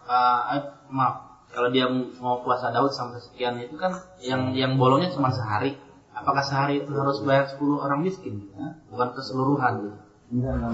[0.08, 1.14] eh, eh, maaf
[1.54, 1.86] kalau dia
[2.20, 5.78] mau puasa Daud sampai sekian itu kan yang yang bolongnya cuma sehari.
[6.16, 8.40] Apakah sehari itu harus bayar 10 orang miskin?
[8.40, 8.56] gitu?
[8.90, 9.98] Bukan keseluruhan gitu.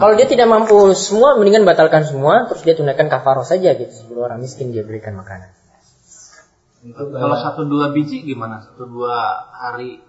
[0.00, 3.92] Kalau dia tidak mampu semua, mendingan batalkan semua, terus dia tunaikan kafaroh saja gitu.
[3.92, 5.52] 10 orang miskin dia berikan makanan.
[6.82, 8.64] Itu Kalau satu dua biji gimana?
[8.64, 10.00] Satu dua hari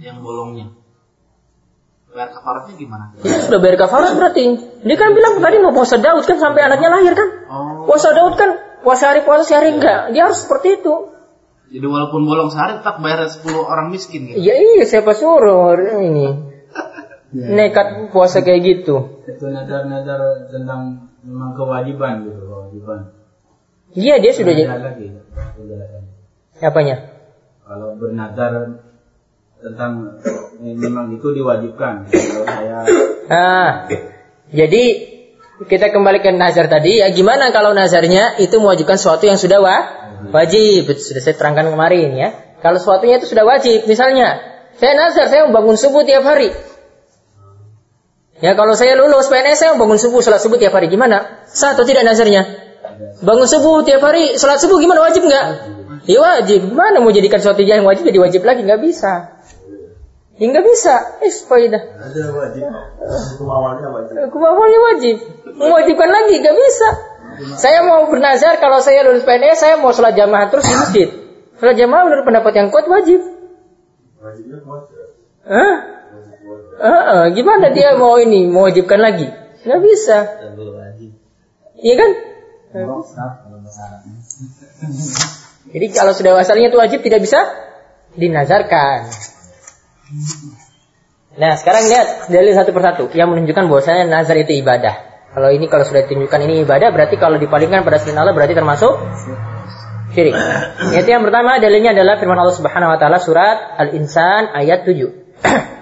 [0.00, 0.72] yang bolongnya.
[2.08, 3.04] Bayar kafaratnya gimana?
[3.20, 4.42] Itu sudah bayar kafarat berarti.
[4.80, 7.28] Dia kan bilang tadi mau puasa Daud kan sampai anaknya lahir kan.
[7.50, 10.14] Oh, Puasa Daud kan puasa hari puasa sehari enggak.
[10.16, 11.12] Dia harus seperti itu.
[11.74, 14.38] jadi walaupun bolong sehari tetap bayar 10 orang miskin gitu.
[14.38, 16.53] Ya iya siapa suruh ini.
[17.34, 19.26] Nekat puasa kayak gitu.
[19.26, 23.10] Itu nadar-nadar tentang memang kewajiban gitu, kewajiban.
[23.94, 24.70] Iya dia sudah jadi.
[24.70, 25.06] Lagi.
[26.62, 26.96] Apanya?
[27.66, 28.82] Kalau bernadar
[29.58, 30.22] tentang
[30.62, 32.06] eh, memang itu diwajibkan.
[32.06, 32.78] Kalau saya
[33.24, 33.70] Ah,
[34.52, 34.84] jadi
[35.66, 37.00] kita kembali ke nazar tadi.
[37.02, 39.76] Ya gimana kalau nazarnya itu mewajibkan sesuatu yang sudah wa
[40.30, 40.90] wajib?
[40.94, 42.28] Sudah saya terangkan kemarin ya.
[42.60, 44.40] Kalau sesuatunya itu sudah wajib, misalnya
[44.76, 46.52] saya nazar saya mau bangun subuh tiap hari.
[48.42, 51.46] Ya kalau saya lulus PNS saya bangun subuh sholat subuh tiap hari gimana?
[51.46, 52.46] Sah atau tidak nazarnya?
[53.22, 55.46] Bangun subuh tiap hari sholat subuh gimana wajib nggak?
[56.04, 56.74] Ya wajib.
[56.74, 59.38] Gimana mau jadikan sesuatu yang wajib jadi wajib lagi nggak bisa.
[60.34, 60.94] Ya nggak bisa.
[61.22, 61.82] Eh, faidah.
[61.94, 62.62] Ada wajib.
[64.26, 65.16] Hukum awalnya wajib.
[65.54, 66.88] Mewajibkan lagi, gak bisa.
[67.58, 71.08] Saya mau bernazar kalau saya lulus PNS, saya mau sholat jamaah terus di masjid.
[71.58, 73.22] Sholat jamaah menurut pendapat yang kuat wajib.
[74.18, 74.94] Wajibnya puasa.
[75.46, 75.74] Hah?
[76.74, 79.28] Heeh, gimana dia mau ini, mewajibkan lagi?
[79.64, 80.18] Gak bisa.
[81.80, 82.10] Iya kan?
[85.72, 87.40] Jadi kalau sudah asalnya itu wajib tidak bisa
[88.18, 89.08] dinazarkan.
[91.34, 95.14] Nah, sekarang lihat dalil satu persatu yang menunjukkan bahwasanya nazar itu ibadah.
[95.34, 98.92] Kalau ini kalau sudah ditunjukkan ini ibadah, berarti kalau dipalingkan pada selain Allah berarti termasuk
[100.14, 100.36] syirik.
[100.94, 104.94] Yaitu yang pertama dalilnya adalah firman Allah Subhanahu wa taala surat Al-Insan ayat 7.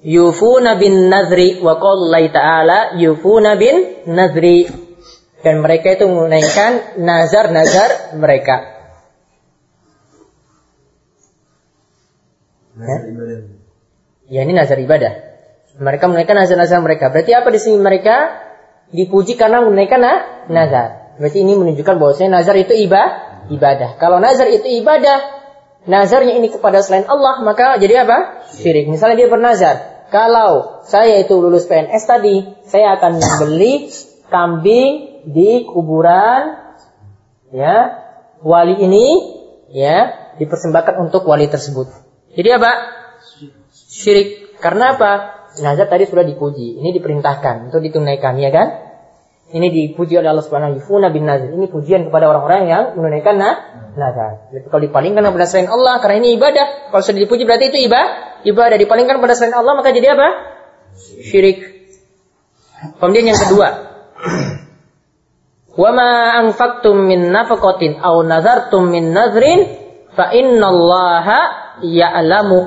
[0.00, 4.68] yufuna bin nazri wa qaulai ta'ala yufuna bin nazri
[5.40, 8.56] dan mereka itu menunaikan nazar-nazar mereka.
[12.80, 12.96] Ya?
[14.28, 15.12] ya ini nazar ibadah.
[15.80, 17.08] Mereka menunaikan nazar-nazar mereka.
[17.08, 18.36] Berarti apa di sini mereka
[18.92, 20.00] dipuji karena menunaikan
[20.52, 21.16] nazar.
[21.16, 23.48] Berarti ini menunjukkan bahwasanya nazar itu ibadah.
[23.50, 23.96] Ibadah.
[23.98, 25.39] Kalau nazar itu ibadah,
[25.88, 28.48] nazarnya ini kepada selain Allah, maka jadi apa?
[28.52, 28.90] Syirik.
[28.90, 33.88] Misalnya dia bernazar, kalau saya itu lulus PNS tadi, saya akan membeli
[34.30, 36.56] kambing di kuburan
[37.50, 37.98] ya
[38.40, 39.06] wali ini
[39.70, 41.86] ya dipersembahkan untuk wali tersebut.
[42.34, 42.72] Jadi apa?
[43.70, 44.58] Syirik.
[44.60, 45.12] Karena apa?
[45.58, 46.78] Nazar tadi sudah dipuji.
[46.78, 48.89] Ini diperintahkan untuk ditunaikan, ya kan?
[49.50, 51.50] Ini dipuji oleh Allah Subhanahu wa bin nazar.
[51.50, 53.54] Ini pujian kepada orang-orang yang menunaikan nah,
[53.98, 54.46] nazar.
[54.70, 56.94] Kalau dipalingkan kepada selain Allah karena ini ibadah.
[56.94, 58.40] Kalau sudah dipuji berarti itu ibadah.
[58.46, 60.28] Ibadah dipalingkan kepada selain Allah maka jadi apa?
[60.94, 61.66] Syirik.
[63.02, 63.68] Kemudian yang kedua,
[65.80, 69.64] Wa ma anfaqtum min nafaqatin aw nazartum min nazrin
[70.12, 71.40] fa innallaha
[71.80, 72.60] ya'lamu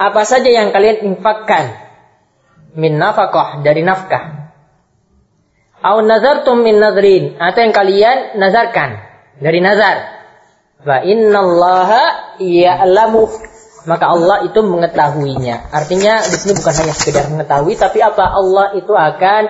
[0.00, 1.76] apa saja yang kalian infakkan
[2.76, 4.39] min nafkah dari nafkah
[5.80, 7.36] au nazartum min nazrin.
[7.40, 9.00] Atau yang kalian nazarkan.
[9.40, 9.96] Dari nazar.
[10.80, 13.28] Fa innallaha ya'lamu.
[13.88, 15.72] Maka Allah itu mengetahuinya.
[15.72, 18.28] Artinya di sini bukan hanya sekedar mengetahui tapi apa?
[18.28, 19.42] Allah itu akan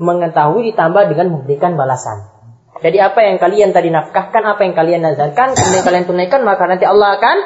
[0.00, 2.32] mengetahui ditambah dengan memberikan balasan.
[2.80, 6.84] Jadi apa yang kalian tadi nafkahkan, apa yang kalian nazarkan, kemudian kalian tunaikan, maka nanti
[6.88, 7.36] Allah akan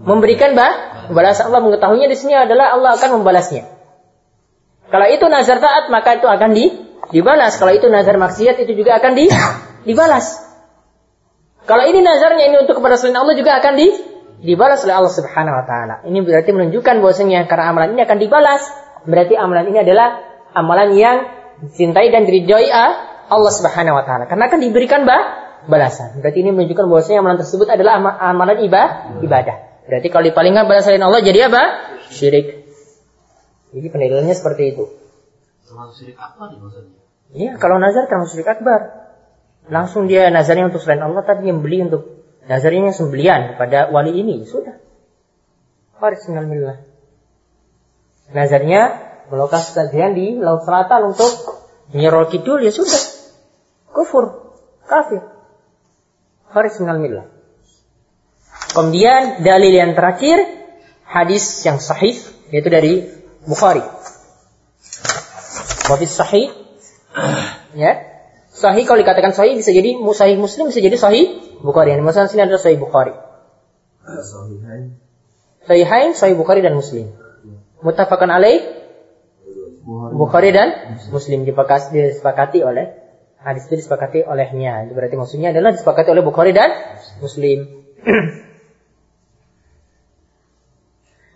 [0.00, 0.72] memberikan bah,
[1.12, 1.50] balasan.
[1.52, 3.68] Allah mengetahuinya di sini adalah Allah akan membalasnya.
[4.90, 6.66] Kalau itu nazar taat maka itu akan di,
[7.10, 7.58] dibalas.
[7.58, 9.26] Kalau itu nazar maksiat itu juga akan di,
[9.86, 10.50] dibalas.
[11.68, 13.88] Kalau ini nazarnya ini untuk kepada selain Allah juga akan di,
[14.42, 15.94] dibalas oleh Allah Subhanahu wa taala.
[16.08, 18.62] Ini berarti menunjukkan bahwasanya karena amalan ini akan dibalas.
[19.04, 20.18] Berarti amalan ini adalah
[20.56, 21.16] amalan yang
[21.60, 22.72] dicintai dan diridhoi
[23.30, 24.24] Allah Subhanahu wa taala.
[24.26, 25.22] Karena akan diberikan bah,
[25.68, 26.18] balasan.
[26.24, 29.20] Berarti ini menunjukkan bahwasanya amalan tersebut adalah amalan ibadah.
[29.20, 29.56] ibadah.
[29.86, 31.62] Berarti kalau dipalingkan pada selain Allah jadi apa?
[32.10, 32.66] Syirik.
[33.70, 34.84] Jadi penilaiannya seperti itu.
[35.70, 36.99] Termasuk syirik akbar maksudnya?
[37.30, 39.00] Iya, kalau nazar termasuk syirik akbar.
[39.70, 44.42] Langsung dia nazarnya untuk selain Allah tapi yang beli untuk nazarnya sembelian kepada wali ini
[44.42, 44.82] sudah.
[46.00, 46.80] Faris milah.
[48.32, 48.82] Nazarnya
[49.28, 51.30] melokasi kajian di Laut Selatan untuk
[51.92, 52.98] Nyerol Kidul ya sudah
[53.90, 54.54] kufur,
[54.86, 55.22] kafir.
[56.50, 57.26] Haris minal millah.
[58.74, 60.40] Kemudian dalil yang terakhir
[61.06, 62.18] hadis yang sahih
[62.50, 63.06] yaitu dari
[63.46, 63.82] Bukhari.
[65.90, 66.59] Hadis sahih
[67.74, 67.92] ya.
[68.50, 71.94] Sahih kalau dikatakan sahih bisa jadi sahih Muslim bisa jadi sahih Bukhari.
[71.94, 73.14] Yang maksudnya sini adalah sahih Bukhari.
[74.02, 74.98] Sahihain.
[75.64, 77.14] Sahihain, sahih Bukhari dan Muslim.
[77.80, 78.60] Mutafakan alaih
[80.14, 83.00] Bukhari dan Muslim disepakati oleh
[83.40, 84.84] Hadis itu disepakati olehnya.
[84.84, 86.76] Itu berarti maksudnya adalah disepakati oleh Bukhari dan
[87.24, 87.88] Muslim.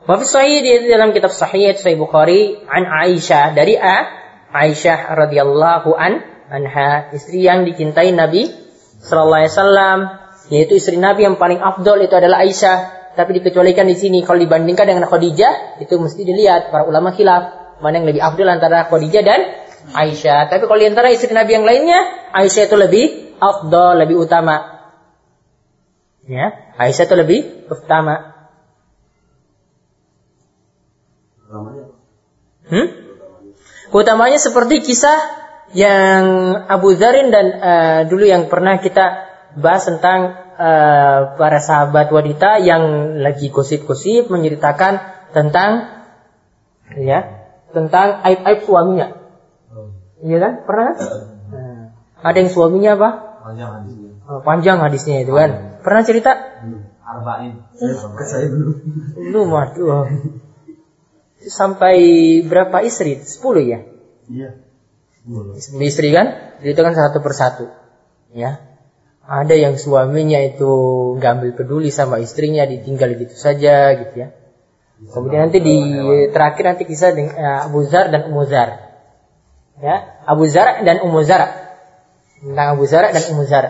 [0.05, 4.24] Wafis sahih di dalam kitab sahih Sahih Bukhari an Aisyah dari A
[4.55, 8.47] Aisyah radhiyallahu an anha istri yang dicintai Nabi
[9.03, 9.99] sallallahu alaihi wasallam
[10.55, 14.87] yaitu istri Nabi yang paling afdol itu adalah Aisyah tapi dikecualikan di sini kalau dibandingkan
[14.87, 19.41] dengan Khadijah itu mesti dilihat para ulama khilaf mana yang lebih afdol antara Khadijah dan
[19.93, 20.49] Aisyah.
[20.49, 24.89] Tapi kalau di antara istri Nabi yang lainnya, Aisyah itu lebih afdol, lebih utama.
[26.25, 28.33] Ya, Aisyah itu lebih utama.
[32.65, 33.04] Hmm?
[33.95, 35.15] Utamanya seperti kisah
[35.71, 42.59] yang Abu Zarin dan uh, dulu yang pernah kita bahas tentang uh, para sahabat wanita
[42.59, 44.99] yang lagi gosip-gosip menceritakan
[45.31, 45.95] tentang
[46.99, 49.15] ya tentang aib-aib suaminya.
[50.27, 50.53] Iya kan?
[50.67, 50.97] Pernah kan?
[51.55, 51.83] Nah,
[52.19, 53.11] ada yang suaminya apa?
[53.47, 54.11] Panjang hadisnya.
[54.27, 55.51] Oh, panjang hadisnya itu kan.
[55.87, 56.33] Pernah cerita?
[57.05, 57.63] Arba'in.
[57.79, 58.75] Ke saya belum.
[59.23, 60.09] Belum, waduh.
[61.49, 61.97] Sampai
[62.45, 63.21] berapa istri?
[63.21, 63.81] Sepuluh ya?
[64.31, 64.61] Iya.
[65.59, 66.59] Sepuluh istri kan?
[66.61, 67.69] Itu kan satu persatu.
[68.33, 68.61] Ya.
[69.25, 70.69] Ada yang suaminya itu
[71.17, 74.29] nggak ambil peduli sama istrinya, ditinggal gitu saja gitu ya.
[75.01, 75.77] Kemudian nanti di
[76.31, 78.85] terakhir nanti kisah dengan eh, Abu Zar dan Ummu Zar
[79.83, 81.43] ya Abu Zar dan Ummu Zar
[82.39, 83.65] tentang Abu Zar dan Ummu Zar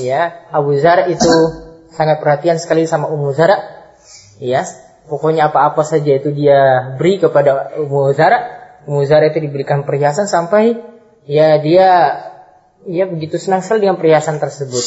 [0.00, 1.32] ya Abu Zar itu
[1.92, 3.52] sangat perhatian sekali sama Ummu Zar
[4.40, 4.64] ya
[5.08, 8.32] pokoknya apa-apa saja itu dia beri kepada Ummu Zar
[8.88, 10.80] Ummu Zar itu diberikan perhiasan sampai
[11.28, 11.88] ya dia
[12.88, 14.84] ia begitu senang sekali dengan perhiasan tersebut.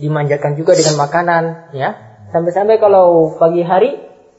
[0.00, 1.94] Dimanjakan juga dengan makanan, ya.
[2.34, 3.94] Sampai-sampai kalau pagi hari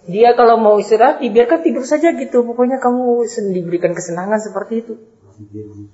[0.06, 2.44] dia kalau mau istirahat dibiarkan tidur saja gitu.
[2.44, 3.24] Pokoknya kamu
[3.56, 4.94] diberikan kesenangan seperti itu.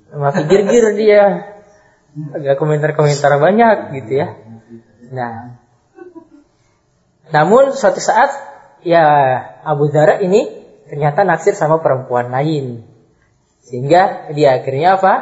[0.09, 1.23] Masih gir-gir dia.
[2.35, 4.27] Agak komentar-komentar banyak gitu ya.
[5.13, 5.61] Nah.
[7.31, 8.33] Namun suatu saat
[8.83, 9.05] ya
[9.65, 10.47] Abu Zara ini
[10.89, 12.83] ternyata naksir sama perempuan lain.
[13.63, 15.13] Sehingga dia akhirnya apa?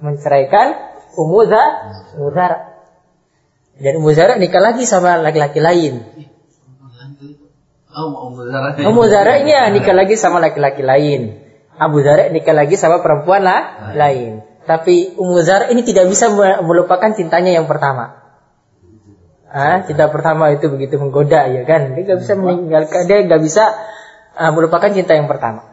[0.00, 0.72] Menceraikan
[1.18, 2.56] Ummu Zara.
[3.80, 6.00] Dan Ummu Zara nikah lagi sama laki-laki lain.
[8.86, 11.42] Ummu Zara ini ya nikah lagi sama laki-laki lain.
[11.80, 14.44] Abu Zara nikah lagi sama perempuan lah lain.
[14.68, 16.30] Tapi Ummu Zara ini tidak bisa
[16.62, 18.19] melupakan cintanya yang pertama.
[19.50, 21.98] Ah, cinta pertama itu begitu menggoda ya kan.
[21.98, 23.64] Dia nggak bisa meninggalkan, dia nggak bisa
[24.38, 25.66] uh, melupakan cinta yang pertama.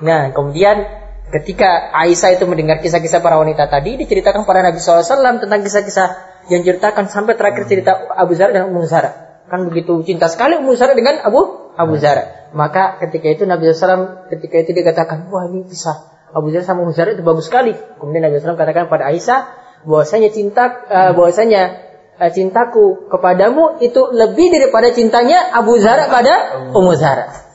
[0.00, 0.88] Nah, kemudian
[1.28, 6.08] ketika Aisyah itu mendengar kisah-kisah para wanita tadi, diceritakan pada Nabi SAW tentang kisah-kisah
[6.48, 9.44] yang ceritakan sampai terakhir cerita Abu Zar dan Ummu Zara.
[9.52, 12.48] Kan begitu cinta sekali Ummu Zara dengan Abu Abu Zara.
[12.56, 16.88] Maka ketika itu Nabi SAW ketika itu dia katakan, wah ini kisah Abu Zar sama
[16.88, 17.76] Ummu Zara itu bagus sekali.
[17.76, 19.40] Kemudian Nabi SAW katakan pada Aisyah,
[19.84, 21.87] bahwasanya cinta, uh, bahwasanya
[22.26, 26.34] cintaku kepadamu itu lebih daripada cintanya Abu Zara pada
[26.74, 27.48] Ummu Zara.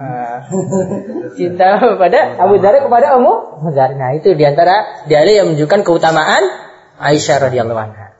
[0.00, 0.40] Ah.
[1.36, 3.92] cinta pada Abu Dhar kepada Ummu Dhar.
[3.92, 6.48] Nah, itu di antara dalil yang menunjukkan keutamaan
[6.96, 8.16] Aisyah radhiyallahu anha.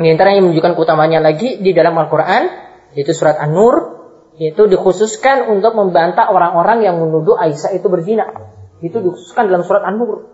[0.00, 2.48] Di antara yang menunjukkan keutamaannya lagi di dalam Al-Qur'an
[2.96, 3.96] yaitu surat An-Nur
[4.36, 8.56] itu dikhususkan untuk membantah orang-orang yang menuduh Aisyah itu berzina.
[8.80, 10.32] Itu dikhususkan dalam surat An-Nur.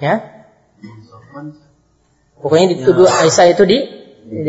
[0.00, 0.39] Ya.
[2.40, 3.78] Pokoknya dituduh Aisyah itu di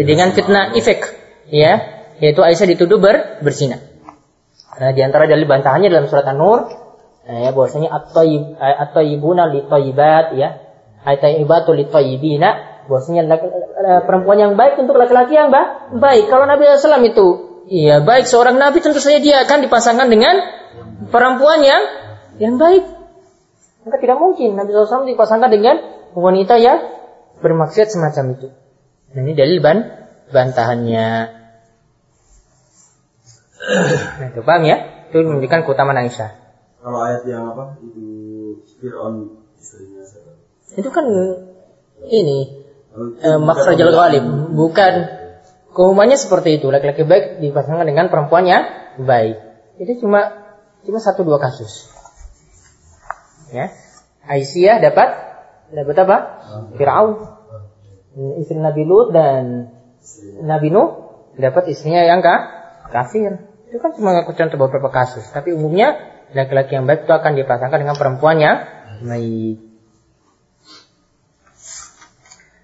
[0.06, 1.00] dengan fitnah efek,
[1.52, 3.82] ya yaitu Aisyah dituduh ber, berzina.
[4.78, 6.70] Nah, di antara dalil bantahannya dalam surat An-Nur
[7.28, 10.50] ya bahwasanya at-tayyib at-tayyibuna lit-tayyibat ya.
[11.02, 12.50] At-tayyibatu lit-tayyibina
[12.86, 13.26] bahwasanya
[14.06, 15.50] perempuan yang baik untuk laki-laki yang
[15.98, 16.30] baik.
[16.30, 17.28] Kalau Nabi SAW itu
[17.72, 20.36] iya baik seorang nabi tentu saja dia akan dipasangkan dengan
[21.10, 21.82] perempuan yang
[22.38, 22.86] yang baik.
[23.82, 25.76] Maka tidak mungkin Nabi SAW dipasangkan dengan
[26.16, 26.80] wanita yang
[27.42, 28.48] bermaksud semacam itu.
[29.12, 29.78] Nah, ini dalil ban
[30.32, 31.10] bantahannya.
[34.20, 34.78] Nah, itu paham ya?
[35.12, 36.32] Itu menunjukkan keutamaan Aisyah.
[36.82, 37.78] Kalau ayat yang apa?
[37.84, 38.06] Itu
[38.82, 40.02] Fir'aun istrinya
[40.74, 41.06] Itu kan
[42.10, 42.40] ini
[43.22, 44.26] eh, makhrajul ghalib,
[44.58, 44.94] bukan
[45.76, 46.74] keumumannya seperti itu.
[46.74, 48.58] Laki-laki baik dipasangkan dengan perempuannya
[49.04, 49.38] baik.
[49.78, 50.32] Itu cuma
[50.82, 51.92] cuma satu dua kasus.
[53.52, 53.70] Ya.
[54.26, 55.31] Aisyah dapat
[55.72, 56.18] dapat apa?
[56.76, 57.12] Fir'aun.
[58.44, 59.72] Istri Nabi Lut dan
[60.44, 60.90] Nabi Nuh
[61.40, 62.62] dapat istrinya yang kah?
[62.92, 63.48] kafir.
[63.72, 65.24] Itu kan cuma contoh beberapa kasus.
[65.32, 65.96] Tapi umumnya
[66.36, 68.58] laki-laki yang baik itu akan dipasangkan dengan perempuan yang
[69.08, 69.64] baik.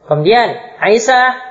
[0.07, 0.47] Kemudian
[0.83, 1.47] Aisyah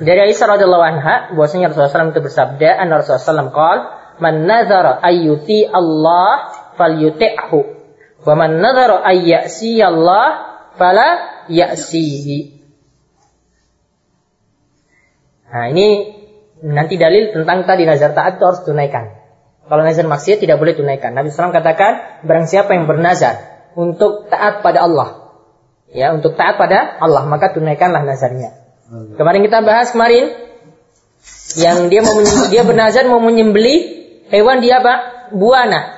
[0.00, 3.82] dari Aisyah radhiyallahu anha bahwasanya Rasulullah SAW itu bersabda, "Anna Rasulullah SAW qala,
[4.20, 7.77] "Man nazara ayyuti Allah falyuti'hu,
[8.28, 11.08] wa man ayyasi Allah fala
[11.48, 12.60] ya'sihi."
[15.48, 16.12] Nah, ini
[16.60, 19.16] nanti dalil tentang tadi nazar taat itu harus tunaikan.
[19.68, 21.12] Kalau nazar maksiat tidak boleh tunaikan.
[21.12, 25.40] Nabi SAW katakan, barang siapa yang bernazar untuk taat pada Allah,
[25.92, 28.56] ya untuk taat pada Allah, maka tunaikanlah nazarnya.
[28.88, 30.32] Kemarin kita bahas kemarin,
[31.60, 32.16] yang dia mau
[32.48, 33.76] dia bernazar mau menyembeli
[34.32, 34.94] hewan dia apa?
[35.36, 35.97] Buana,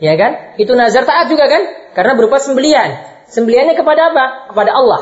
[0.00, 0.56] ya kan?
[0.56, 1.94] Itu nazar taat juga kan?
[1.94, 2.98] Karena berupa sembelian.
[3.30, 4.24] Sembeliannya kepada apa?
[4.50, 5.00] Kepada Allah.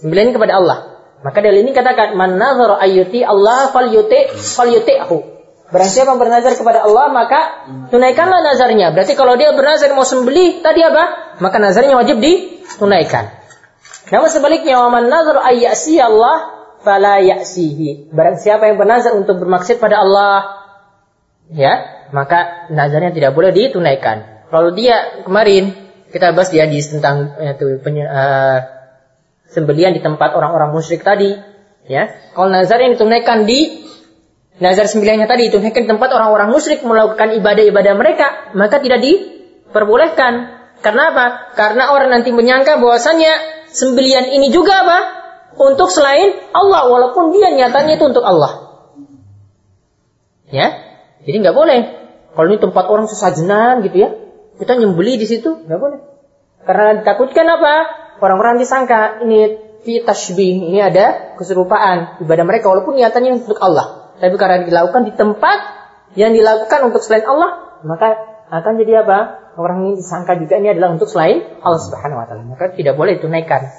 [0.00, 0.78] Sembeliannya kepada Allah.
[1.24, 5.16] Maka dalil ini katakan man nazara ayyuti Allah falyuti falyuti'hu.
[5.72, 7.40] Barang siapa bernazar kepada Allah maka
[7.88, 8.92] tunaikanlah nazarnya.
[8.92, 11.36] Berarti kalau dia bernazar mau sembelih tadi apa?
[11.40, 13.32] Maka nazarnya wajib ditunaikan.
[14.12, 16.52] Namun sebaliknya man nazara ayyasi Allah
[16.84, 18.12] fala ya'sihi.
[18.12, 20.60] Barang siapa yang bernazar untuk bermaksud pada Allah
[21.48, 21.80] ya,
[22.10, 24.48] maka nazarnya tidak boleh ditunaikan.
[24.50, 25.72] Kalau dia kemarin
[26.14, 28.58] kita bahas di hadis tentang itu uh,
[29.50, 31.34] sembelian di tempat orang-orang musyrik tadi,
[31.90, 32.06] ya.
[32.34, 33.82] Kalau nazar yang ditunaikan di
[34.62, 40.62] nazar sembilannya tadi ditunaikan di tempat orang-orang musyrik melakukan ibadah-ibadah mereka, maka tidak diperbolehkan.
[40.84, 41.26] Karena apa?
[41.56, 43.32] Karena orang nanti menyangka bahwasanya
[43.72, 44.98] sembelian ini juga apa?
[45.54, 48.74] Untuk selain Allah, walaupun dia nyatanya itu untuk Allah.
[50.50, 50.70] Ya,
[51.24, 52.03] jadi nggak boleh.
[52.34, 54.10] Kalau ini tempat orang sesajenan gitu ya,
[54.58, 56.00] kita nyembeli di situ nggak boleh.
[56.64, 57.74] Karena ditakutkan apa?
[58.14, 64.16] orang-orang disangka ini fi tashbih, ini ada keserupaan ibadah mereka walaupun niatannya untuk Allah.
[64.16, 65.58] Tapi karena dilakukan di tempat
[66.14, 68.16] yang dilakukan untuk selain Allah, maka
[68.48, 69.44] akan jadi apa?
[69.54, 72.42] orang ini disangka juga ini adalah untuk selain Allah Subhanahu wa taala.
[72.42, 73.70] Maka tidak boleh tunaikan.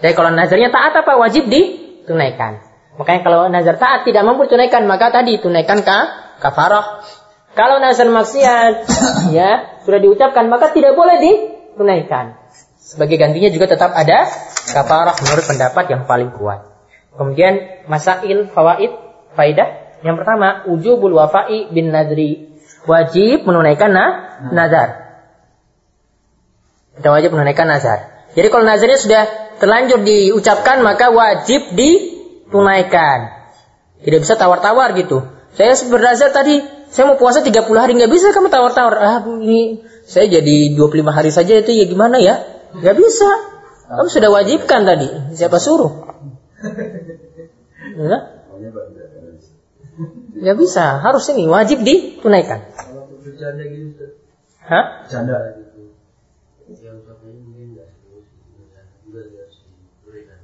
[0.00, 2.64] Jadi kalau nazarnya taat apa wajib ditunaikan.
[2.96, 5.98] Makanya kalau nazar taat tidak mampu tunaikan maka tadi tunaikan ka
[6.40, 7.04] kafarah.
[7.54, 8.74] Kalau nazar maksiat
[9.36, 12.34] ya sudah diucapkan maka tidak boleh ditunaikan.
[12.82, 14.28] Sebagai gantinya juga tetap ada
[14.74, 16.66] kafarah menurut pendapat yang paling kuat.
[17.14, 18.92] Kemudian masail fawaid
[19.38, 19.68] faidah
[20.02, 24.04] yang pertama ujubul wafai bin nadri wajib menunaikan na
[24.52, 24.88] nazar.
[26.98, 28.28] Kita wajib menunaikan nazar.
[28.34, 29.22] Jadi kalau nazarnya sudah
[29.62, 33.46] terlanjur diucapkan maka wajib ditunaikan.
[34.04, 35.24] Tidak bisa tawar-tawar gitu.
[35.54, 36.60] Saya bernazar tadi,
[36.94, 38.94] saya mau puasa 30 hari nggak bisa kamu tawar-tawar.
[39.02, 42.38] Ah, ini saya jadi 25 hari saja itu ya gimana ya?
[42.70, 43.26] Nggak bisa.
[43.90, 45.34] Kamu sudah wajibkan tadi.
[45.34, 45.90] Siapa suruh?
[47.94, 48.18] Ya?
[50.34, 50.98] Nggak bisa.
[51.02, 52.62] Harus ini wajib ditunaikan.
[52.74, 54.04] Gitu.
[54.62, 55.06] Hah?
[55.06, 55.94] Bercanda gitu.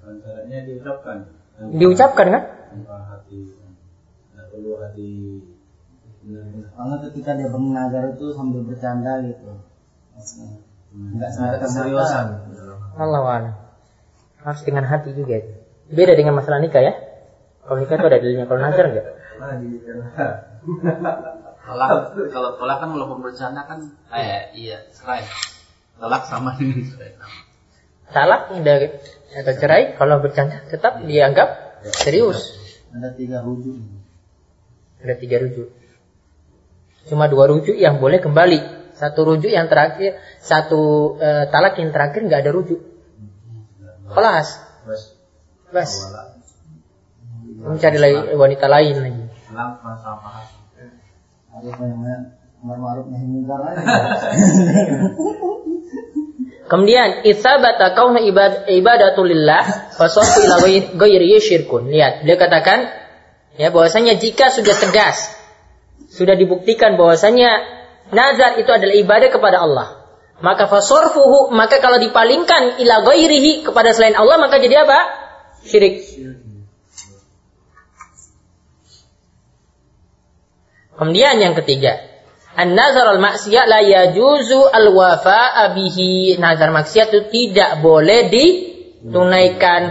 [0.02, 1.16] Antaranya diucapkan.
[1.74, 2.42] Diucapkan kan?
[2.70, 3.54] Tanpa hati.
[4.50, 5.10] Perlu hati.
[6.76, 9.48] Karena ketika dia bernazar itu sambil bercanda gitu.
[10.90, 12.26] Enggak sampai Keseriusan.
[12.98, 13.50] Allah wa'ala.
[14.42, 15.38] Harus dengan hati juga.
[15.90, 16.94] Beda dengan masalah nikah ya.
[17.66, 18.44] Kalau nikah itu ada dalilnya.
[18.50, 19.06] Kalau nazar enggak?
[19.60, 19.68] Di
[21.60, 23.78] Tolak, kalau tolak kan walaupun bercanda kan,
[24.10, 25.22] eh iya, cerai.
[26.02, 27.14] Tolak sama dengan cerai.
[28.10, 28.90] Talak dari
[29.30, 32.58] atau cerai kalau bercanda tetap dianggap serius.
[32.90, 33.78] Ada tiga rujuk.
[34.98, 35.68] Ada tiga rujuk.
[37.10, 38.78] Cuma dua rujuk yang boleh kembali.
[38.94, 42.78] Satu rujuk yang terakhir, satu eh, talak yang terakhir nggak ada rujuk.
[44.14, 44.62] Kelas.
[45.74, 45.90] Bas.
[47.60, 49.24] Mencari lagi wanita lain lagi.
[56.70, 61.90] Kemudian isabata kauna ibad, ibadatulillah wasawfu ila ghair- ghairihi syirkun.
[61.90, 62.86] Lihat, dia katakan
[63.58, 65.39] ya bahwasanya jika sudah tegas
[66.10, 67.50] sudah dibuktikan bahwasanya
[68.10, 69.88] nazar itu adalah ibadah kepada Allah.
[70.42, 74.98] Maka fasorfuhu maka kalau dipalingkan ila ghairihi kepada selain Allah maka jadi apa?
[75.62, 76.02] Syirik.
[80.96, 82.10] Kemudian yang ketiga,
[82.50, 86.36] An-nazar al-maksiyat la yajuzu al-wafa'a bihi.
[86.36, 89.82] Nazar maksiat itu tidak boleh ditunaikan.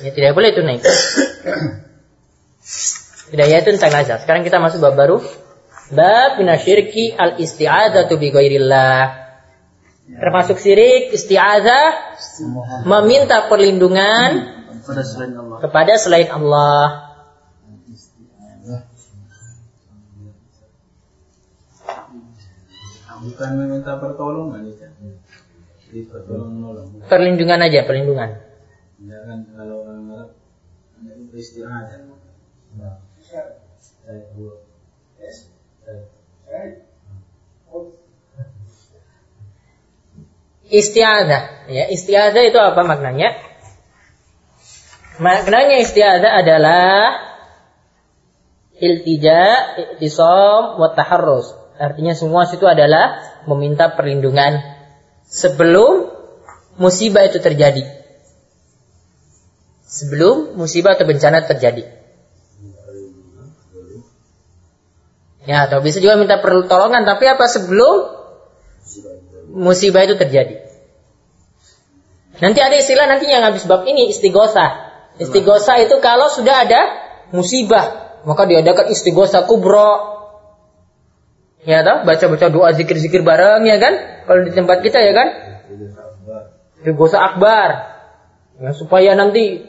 [0.00, 0.94] Ya tidak boleh tunaikan.
[3.30, 4.18] Tidak ya itu tentang nazar.
[4.18, 5.22] Sekarang kita masuk bab baru.
[5.94, 9.30] Bab minasyirki al-isti'adzatu bi ghairillah.
[10.10, 12.18] Termasuk syirik, isti'adzah,
[12.82, 15.58] meminta perlindungan Pada selain Allah.
[15.62, 16.82] kepada selain Allah.
[23.20, 24.66] Bukan meminta pertolongan.
[25.86, 27.06] Jadi pertolongan.
[27.06, 28.30] Perlindungan aja, perlindungan.
[29.06, 30.30] Ya kan kalau orang Arab.
[40.70, 43.34] Istiadah, ya istiadah itu apa maknanya?
[45.18, 46.94] Maknanya istiadah adalah
[48.78, 49.42] iltija,
[49.76, 51.52] iktisam, wa taharrus.
[51.76, 53.18] Artinya semua situ adalah
[53.50, 54.62] meminta perlindungan
[55.26, 56.08] sebelum
[56.80, 57.84] musibah itu terjadi.
[59.84, 61.99] Sebelum musibah atau bencana terjadi.
[65.48, 68.12] Ya, atau bisa juga minta pertolongan, tapi apa sebelum
[69.56, 70.60] musibah itu terjadi.
[72.40, 74.88] Nanti ada istilah nanti yang habis bab ini istighosa.
[75.20, 76.80] Istighosa itu kalau sudah ada
[77.32, 80.16] musibah, maka diadakan istighosa kubro.
[81.60, 84.24] Ya toh, baca-baca doa zikir-zikir bareng ya kan?
[84.24, 85.28] Kalau di tempat kita ya kan?
[86.80, 87.68] Istighosa akbar.
[88.60, 89.68] Ya, supaya nanti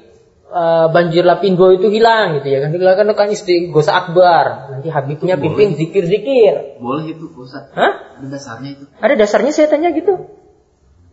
[0.52, 2.70] uh, banjir lapindo itu hilang gitu ya kan?
[2.76, 4.76] Dilakukan kan istighosa akbar.
[4.76, 6.78] Nanti Habibnya pimpin zikir-zikir.
[6.84, 7.72] Boleh itu, Ustaz.
[7.72, 8.20] Hah?
[8.20, 8.84] Ada dasarnya itu.
[8.99, 10.30] Ada dasarnya saya tanya gitu.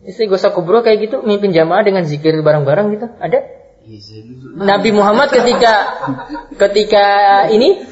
[0.05, 3.07] Istri gosok kubro kayak gitu, mimpin jamaah dengan zikir bareng-bareng gitu.
[3.19, 3.39] Ada?
[3.89, 4.21] Iya.
[4.63, 5.75] Nabi Muhammad ketika
[6.61, 7.07] ketika
[7.49, 7.89] ini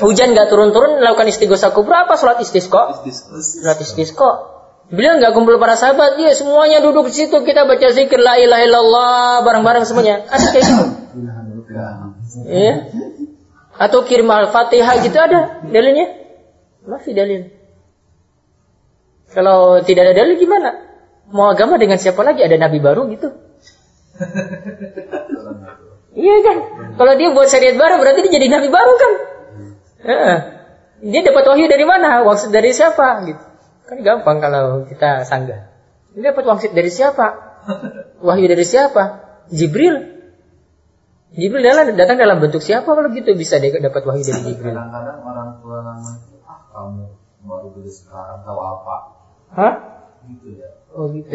[0.00, 3.04] hujan nggak turun-turun melakukan istighosa kubro apa sholat istisqo?
[3.04, 4.59] Sholat istisqo.
[4.90, 8.62] Beliau nggak kumpul para sahabat, dia semuanya duduk di situ kita baca zikir la ilaha
[8.66, 10.26] illallah bareng-bareng semuanya.
[10.26, 10.84] Ada kayak gitu.
[12.50, 12.74] Iya.
[13.78, 16.10] Atau kirim al-fatihah gitu ada dalilnya?
[16.82, 17.54] Masih dalil.
[19.30, 20.74] Kalau tidak ada dalil gimana?
[21.30, 22.42] Mau agama dengan siapa lagi?
[22.42, 23.30] Ada nabi baru gitu.
[26.18, 26.56] iya kan?
[26.98, 29.12] Kalau dia buat syariat baru berarti dia jadi nabi baru kan?
[31.06, 32.26] Dia dapat wahyu dari mana?
[32.26, 33.22] Wangsit dari siapa?
[33.22, 33.49] Gitu.
[33.90, 35.66] Kan gampang kalau kita sanggah.
[36.14, 37.26] Dia dapat wangsit dari siapa?
[38.22, 39.26] Wahyu dari siapa?
[39.50, 40.22] Jibril.
[41.34, 44.78] Jibril datang, datang dalam bentuk siapa kalau gitu bisa dia dapat wahyu dari Jibril?
[44.78, 47.02] Kadang-kadang orang tua itu, ah kamu
[47.42, 48.96] baru beli sekarang tahu apa?
[49.58, 49.74] Hah?
[50.22, 50.70] Gitu ya.
[50.94, 51.26] Oh gitu.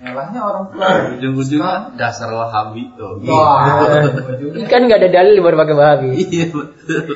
[0.00, 0.88] Nyalahnya orang tua.
[1.20, 3.20] Ujung-ujungnya dasar wahabi tuh.
[3.28, 4.08] Wah,
[4.40, 6.08] Ini kan nggak ada dalil baru pakai wahabi.
[6.16, 7.12] Iya betul.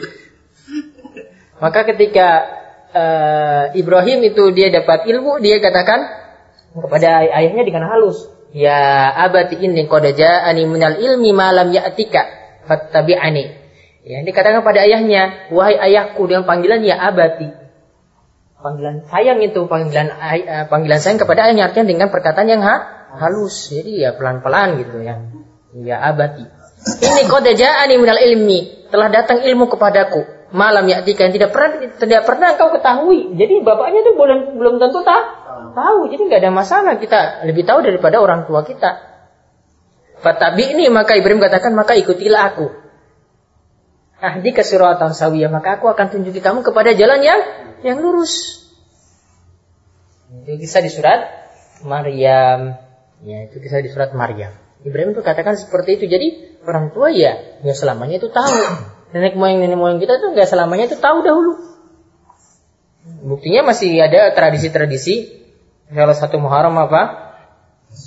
[1.60, 2.59] Maka ketika
[2.94, 6.00] eh, Ibrahim itu dia dapat ilmu, dia katakan
[6.74, 12.22] kepada ay- ayahnya dengan halus, "Ya abati inni qad ja'ani minal ilmi ma lam ya'tika
[12.66, 13.44] fattabi'ani."
[14.00, 17.52] Ya, dikatakan pada ayahnya, "Wahai ayahku," dengan panggilan ya abati.
[18.60, 23.72] Panggilan sayang itu panggilan eh, panggilan sayang kepada ayahnya artinya dengan perkataan yang ha- halus.
[23.72, 25.16] Jadi ya pelan-pelan gitu ya.
[25.76, 26.59] Ya abati.
[26.80, 30.40] Ini qad ja'ani minal ilmi, telah datang ilmu kepadaku.
[30.50, 33.38] Malam ya yang tidak pernah tidak pernah engkau ketahui.
[33.38, 35.24] Jadi bapaknya itu belum belum tentu tahu.
[35.78, 36.00] Tahu.
[36.10, 38.98] Jadi nggak ada masalah kita lebih tahu daripada orang tua kita.
[40.18, 42.66] Fatabi ini maka Ibrahim katakan maka ikutilah aku.
[44.20, 47.40] Ahdi ke suratan sawiyah maka aku akan tunjuki kamu kepada jalan yang
[47.86, 48.66] yang lurus.
[50.34, 51.20] Itu kisah di surat
[51.86, 52.74] Maryam.
[53.22, 54.50] Ya, itu kisah di surat Maryam.
[54.80, 56.04] Ibrahim itu katakan seperti itu.
[56.08, 56.28] Jadi
[56.64, 58.54] orang tua ya, ya selamanya itu tahu.
[59.12, 61.58] Nenek moyang nenek moyang kita tuh nggak selamanya itu tahu dahulu.
[63.26, 65.42] Buktinya masih ada tradisi-tradisi.
[65.90, 67.34] Salah satu Muharram apa?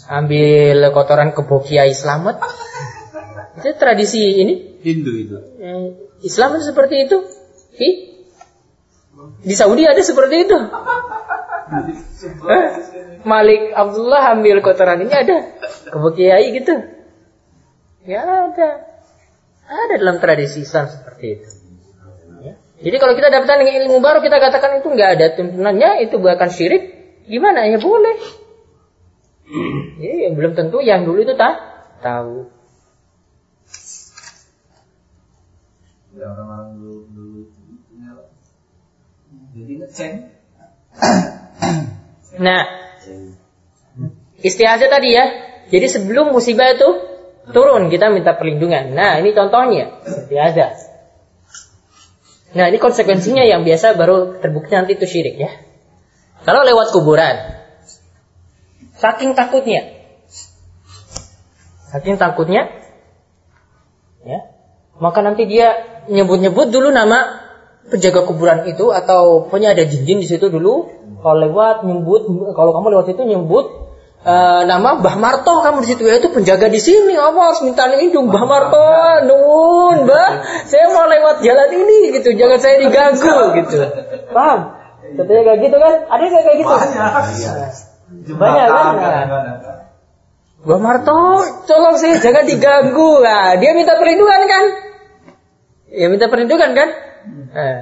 [0.08, 2.40] Ambil kotoran kebo kiai selamat.
[3.60, 4.80] Itu tradisi ini.
[4.80, 5.38] Hindu itu.
[5.60, 5.86] Eh,
[6.24, 7.18] Islam itu seperti itu.
[7.76, 7.90] Di,
[9.44, 10.58] di Saudi ada seperti itu.
[13.24, 15.38] Malik Abdullah ambil kotoran ini ada
[15.88, 16.76] kebo kiai gitu.
[18.04, 18.70] Ya ada.
[19.64, 21.50] Ada dalam tradisi Islam seperti itu.
[22.44, 22.54] Ya.
[22.84, 26.52] Jadi kalau kita dapatkan dengan ilmu baru kita katakan itu nggak ada tuntunannya, itu bukan
[26.52, 26.84] syirik,
[27.32, 28.20] gimana ya boleh.
[30.04, 31.56] Jadi yang belum tentu yang dulu itu tak
[32.04, 32.52] tahu.
[36.14, 37.42] Ya orang-orang dulu dulu
[37.96, 38.28] nyalah.
[39.56, 40.14] Jadi ngeceng.
[42.34, 42.83] Nah,
[44.44, 45.26] istiazah tadi ya.
[45.72, 46.90] Jadi sebelum musibah itu
[47.50, 48.94] turun kita minta perlindungan.
[48.94, 50.94] Nah, ini contohnya istiazah.
[52.54, 55.50] Nah, ini konsekuensinya yang biasa baru terbukti nanti itu syirik ya.
[56.44, 57.36] Kalau lewat kuburan,
[59.00, 59.90] saking takutnya,
[61.90, 62.70] saking takutnya,
[64.28, 64.40] ya,
[65.02, 65.74] maka nanti dia
[66.12, 67.42] nyebut-nyebut dulu nama
[67.90, 70.92] penjaga kuburan itu atau punya ada jin-jin di situ dulu.
[71.24, 73.83] Kalau lewat nyebut, kalau kamu lewat situ nyebut
[74.24, 77.14] eh, nama Mbah Marto kamu di situ ya itu penjaga di sini.
[77.14, 78.88] Kamu harus minta lindung Mbah Marto,
[79.28, 80.32] nun, Mbah.
[80.68, 83.78] Saya mau lewat jalan ini gitu, jangan saya diganggu gitu.
[84.32, 84.60] Paham?
[85.14, 85.94] Katanya kayak gitu kan?
[86.10, 86.74] Ada nggak kayak gitu?
[88.40, 88.94] Banyak kan?
[88.96, 89.24] Nah.
[90.64, 91.20] Mbah Marto,
[91.68, 93.20] tolong saya jangan diganggu.
[93.20, 94.66] Nah, dia minta perlindungan kan?
[95.92, 96.90] Ya minta perlindungan kan?
[97.52, 97.78] Nah.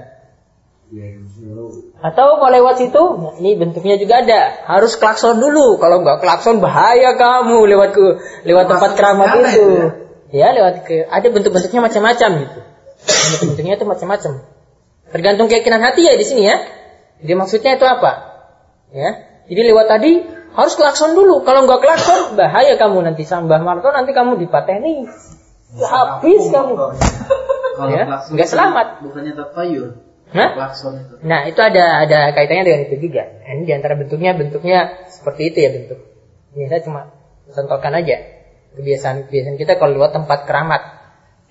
[2.02, 4.66] Atau mau lewat situ, nah, ini bentuknya juga ada.
[4.66, 5.78] Harus klakson dulu.
[5.78, 8.06] Kalau nggak klakson bahaya kamu lewat ke
[8.50, 9.70] lewat tempat keramat itu.
[10.34, 12.60] Ya lewat ke ada bentuk-bentuknya macam-macam gitu.
[13.06, 14.32] Bentuk-bentuknya itu macam-macam.
[15.14, 16.58] Tergantung keyakinan hati ya di sini ya.
[17.22, 18.12] Jadi maksudnya itu apa?
[18.90, 19.10] Ya.
[19.46, 20.26] Jadi lewat tadi
[20.58, 21.46] harus klakson dulu.
[21.46, 25.06] Kalau nggak klakson bahaya kamu nanti sambah Marto nanti kamu dipateni.
[25.78, 26.74] Habis kamu.
[26.76, 29.06] Kalau Ya, nggak selamat.
[29.06, 30.11] Bukannya tatayur.
[30.32, 30.50] Hah?
[30.56, 31.14] Klakson itu.
[31.28, 33.28] Nah itu ada ada kaitannya dengan itu juga.
[33.28, 36.00] Nah, Ini di antara bentuknya bentuknya seperti itu ya bentuk.
[36.56, 37.02] Ini saya cuma
[37.52, 38.42] contohkan aja
[38.76, 40.82] kebiasaan kebiasaan kita kalau lewat tempat keramat.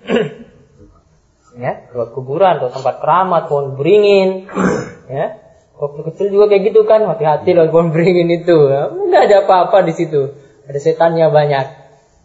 [1.63, 4.49] ya, lewat kuburan atau tempat keramat, pohon beringin,
[5.17, 5.37] ya.
[5.81, 8.57] Waktu kecil juga kayak gitu kan, hati-hati lewat pohon beringin itu.
[8.69, 10.37] Ya, Nggak ada apa-apa di situ.
[10.69, 11.65] Ada setannya banyak.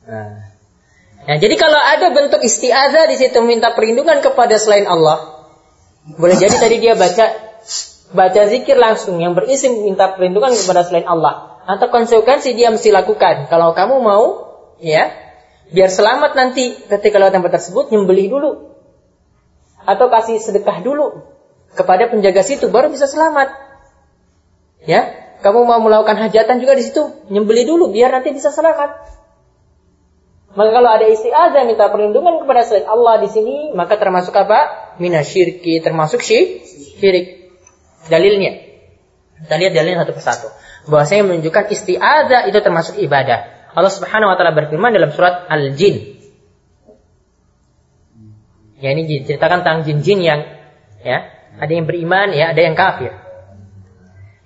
[0.08, 0.32] Nah.
[1.26, 5.35] Nah, jadi kalau ada bentuk istiazah di situ minta perlindungan kepada selain Allah,
[6.14, 7.34] boleh jadi tadi dia baca
[8.14, 13.50] baca zikir langsung yang berisi minta perlindungan kepada selain Allah atau konsekuensi dia mesti lakukan.
[13.50, 14.24] Kalau kamu mau
[14.78, 15.10] ya
[15.74, 18.50] biar selamat nanti ketika lewat tempat tersebut nyembelih dulu
[19.82, 21.26] atau kasih sedekah dulu
[21.74, 23.66] kepada penjaga situ baru bisa selamat.
[24.86, 25.10] Ya,
[25.42, 29.15] kamu mau melakukan hajatan juga di situ nyembelih dulu biar nanti bisa selamat.
[30.56, 34.92] Maka kalau ada istiazah minta perlindungan kepada selain Allah di sini, maka termasuk apa?
[34.96, 36.64] Minasyirki, termasuk syi-
[36.96, 37.52] syirik.
[38.08, 38.64] Dalilnya.
[39.44, 40.48] Kita lihat dalilnya satu persatu.
[40.88, 43.68] Bahwasanya menunjukkan istiazah itu termasuk ibadah.
[43.76, 46.16] Allah Subhanahu wa taala berfirman dalam surat Al-Jin.
[48.80, 50.40] Ya ini diceritakan tentang jin-jin yang
[51.06, 51.30] Ya,
[51.62, 53.14] ada yang beriman, ya, ada yang kafir.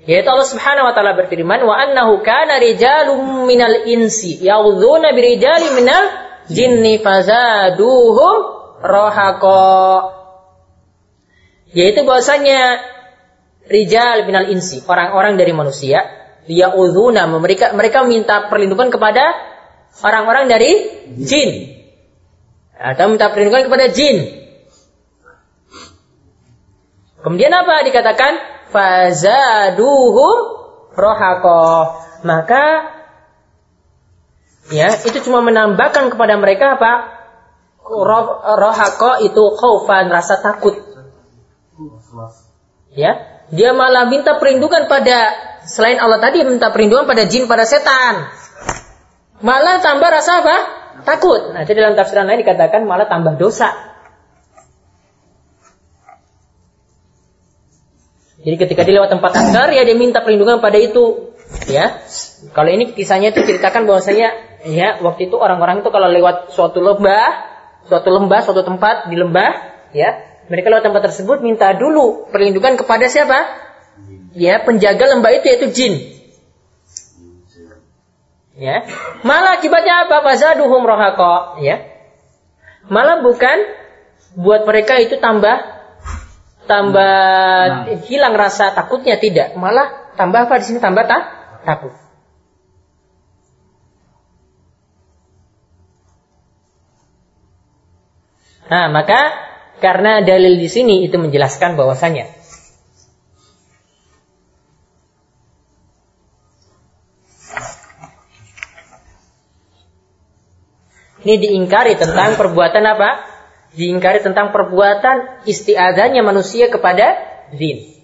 [0.09, 6.05] Yaitu Allah Subhanahu wa taala berfirman, "Wa annahu kana rijalun minal insi ya'udzuuna birijali minal
[6.49, 8.37] jinni fazaduhum
[8.81, 9.77] rahaqa."
[11.77, 12.81] Yaitu bahwasanya
[13.69, 16.03] rijal minal insi, orang-orang dari manusia,
[16.49, 19.37] ya'udzuuna mereka mereka minta perlindungan kepada
[20.01, 20.71] orang-orang dari
[21.21, 21.77] jin.
[22.81, 24.17] Atau minta perlindungan kepada jin.
[27.21, 28.60] Kemudian apa dikatakan?
[28.71, 30.37] Fazaduhum
[30.95, 31.99] rohako.
[32.23, 32.65] Maka
[34.71, 36.93] ya itu cuma menambahkan kepada mereka apa?
[37.83, 40.79] Roh, rohako itu khaufan rasa takut.
[42.95, 45.35] Ya, dia malah minta perlindungan pada
[45.67, 48.31] selain Allah tadi minta perlindungan pada jin pada setan.
[49.41, 50.57] Malah tambah rasa apa?
[51.03, 51.57] Takut.
[51.57, 53.90] Nah, jadi dalam tafsiran lain dikatakan malah tambah dosa.
[58.41, 61.37] Jadi ketika dia lewat tempat angker ya dia minta perlindungan pada itu.
[61.69, 62.01] Ya.
[62.57, 64.33] Kalau ini kisahnya itu ceritakan bahwasanya
[64.65, 67.29] ya waktu itu orang-orang itu kalau lewat suatu lembah,
[67.85, 69.51] suatu lembah, suatu tempat di lembah,
[69.93, 73.45] ya, mereka lewat tempat tersebut minta dulu perlindungan kepada siapa?
[74.33, 75.95] Ya, penjaga lembah itu yaitu jin.
[78.61, 78.85] Ya.
[79.25, 80.21] Malah akibatnya apa?
[80.21, 81.61] Fazaduhum rohako.
[81.65, 81.81] Ya.
[82.93, 83.57] Malah bukan
[84.37, 85.80] buat mereka itu tambah
[86.71, 87.19] tambah
[87.67, 87.99] nah.
[88.07, 91.23] hilang rasa takutnya tidak, malah tambah apa di sini tambah tak
[91.67, 91.91] takut.
[98.71, 99.35] Nah, maka
[99.83, 102.31] karena dalil di sini itu menjelaskan bahwasanya
[111.27, 113.30] ini diingkari tentang perbuatan apa?
[113.75, 117.19] Diingkari tentang perbuatan istiadanya manusia kepada
[117.55, 118.03] zin.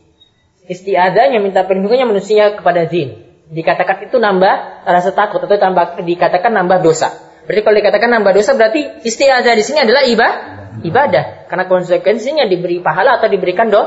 [0.66, 3.22] Istiadanya minta perlindungannya manusia kepada zin.
[3.46, 7.14] Dikatakan itu nambah rasa takut atau tambah dikatakan nambah dosa.
[7.46, 10.82] Berarti kalau dikatakan nambah dosa berarti istiadah di sini adalah ibadah.
[10.82, 13.80] Ibadah karena konsekuensinya diberi pahala atau diberikan do,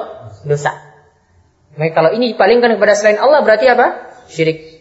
[0.47, 0.73] dosa.
[1.75, 4.09] Maka kalau ini dipalingkan kepada selain Allah berarti apa?
[4.31, 4.79] Syirik.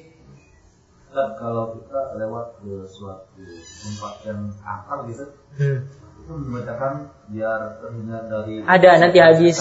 [1.13, 3.43] Kalau kita lewat ke suatu
[3.83, 5.25] tempat yang akar gitu,
[5.59, 5.98] hmm
[6.29, 9.57] membacakan biar terhindar dari ada nanti hadis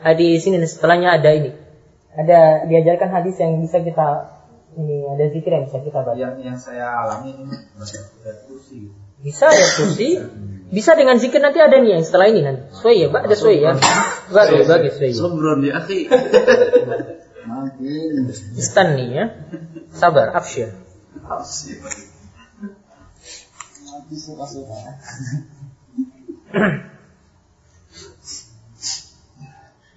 [0.00, 1.52] hadis ini setelahnya ada ini.
[2.16, 4.08] Ada diajarkan hadis yang bisa kita
[4.76, 6.16] ini ada zikir yang bisa kita baca.
[6.16, 7.56] Yang yang saya alami ini
[8.48, 8.88] kursi
[9.20, 10.08] bisa ya kursi
[10.72, 12.62] bisa dengan zikir nanti ada nih yang setelah ini nanti.
[12.72, 13.72] Sesuai ya ada sesuai ya?
[14.32, 15.12] Bagus bagus sesuai.
[15.12, 16.08] Sebelum di akhir
[18.58, 19.24] Istan nih ya.
[19.92, 20.76] Sabar absyir
[21.24, 21.80] absyir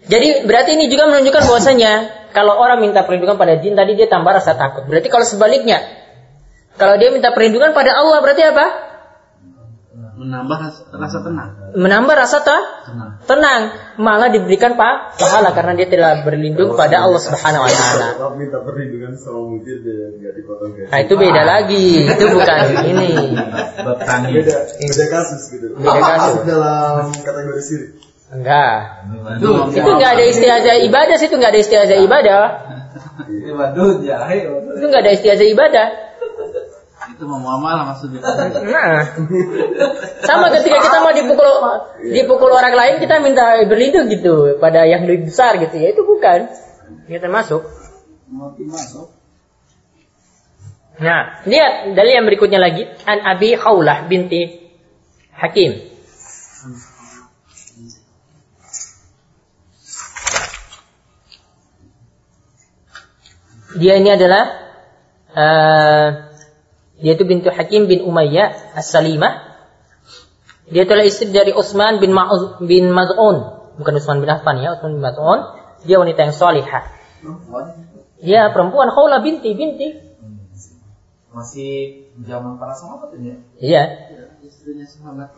[0.09, 1.91] Jadi berarti ini juga menunjukkan bahwasanya
[2.33, 4.89] kalau orang minta perlindungan pada jin tadi dia tambah rasa takut.
[4.89, 5.85] Berarti kalau sebaliknya,
[6.81, 8.88] kalau dia minta perlindungan pada Allah berarti apa?
[10.19, 11.49] Menambah rasa, rasa tenang.
[11.79, 12.57] Menambah rasa ta?
[12.83, 13.11] tenang.
[13.23, 13.61] tenang.
[13.95, 18.07] Malah diberikan pak pahala karena dia telah berlindung pada Allah Subhanahu wa taala.
[18.35, 21.87] minta perlindungan sama mungkin dia enggak dipotong Nah, itu beda lagi.
[22.19, 23.11] Itu bukan ini.
[24.35, 25.65] Beda, beda kasus gitu.
[25.79, 27.89] Beda kasus dalam kategori sirik.
[28.29, 28.75] Enggak.
[29.39, 32.43] Itu, itu enggak ada istiazah ibadah, itu enggak ada istiazah ibadah.
[33.25, 36.08] Itu enggak ada istiazah ibadah
[37.19, 38.23] itu mau muamalah maksudnya.
[38.63, 39.11] Nah,
[40.23, 41.51] sama ketika kita mau dipukul
[42.15, 46.47] dipukul orang lain kita minta berlindung gitu pada yang lebih besar gitu ya itu bukan.
[47.11, 47.67] Kita masuk.
[48.31, 49.11] masuk.
[51.03, 54.71] Nah, lihat dari yang berikutnya lagi an Abi Khaulah binti
[55.35, 55.75] Hakim.
[63.75, 64.43] Dia ini adalah
[65.35, 66.28] uh,
[66.99, 69.47] yaitu bintu Hakim bin Umayyah As-Salimah.
[70.69, 73.41] Dia adalah istri dari Utsman bin Ma'uz bin Maz'un,
[73.81, 75.39] bukan Utsman bin Affan ya, Utsman bin Maz'un.
[75.87, 76.83] Dia wanita yang salihah.
[78.19, 79.95] Dia perempuan Khawla binti binti.
[81.31, 83.39] Masih zaman para sahabat ini.
[83.63, 84.11] Iya.
[84.43, 85.31] Istrinya sahabat.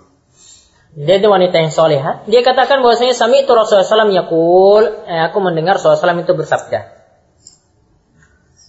[0.92, 2.28] Dia itu wanita yang solehah.
[2.28, 6.80] Dia katakan bahwasanya sami itu Rasulullah SAW yakul, eh, aku mendengar Rasulullah SAW itu bersabda.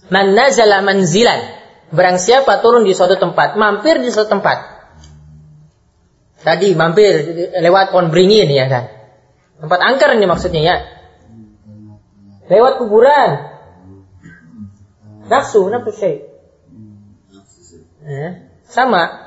[0.07, 1.62] Man nazala manzilan
[1.93, 4.57] Barang siapa turun di suatu tempat, mampir di suatu tempat.
[6.41, 7.13] Tadi mampir
[7.61, 8.89] lewat pohon beringin ya kan.
[9.61, 10.75] Tempat angker ini maksudnya ya.
[12.49, 13.29] Lewat kuburan.
[15.29, 16.27] Nafsu, nafsu syait.
[18.03, 18.31] Eh,
[18.67, 19.23] sama.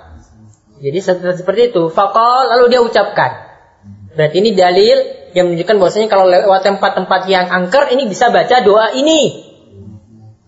[0.82, 0.98] Jadi
[1.40, 1.88] seperti itu.
[1.88, 3.46] Fakal lalu dia ucapkan.
[4.12, 4.98] Berarti ini dalil
[5.32, 9.45] yang menunjukkan bahwasanya kalau lewat tempat-tempat yang angker ini bisa baca doa ini.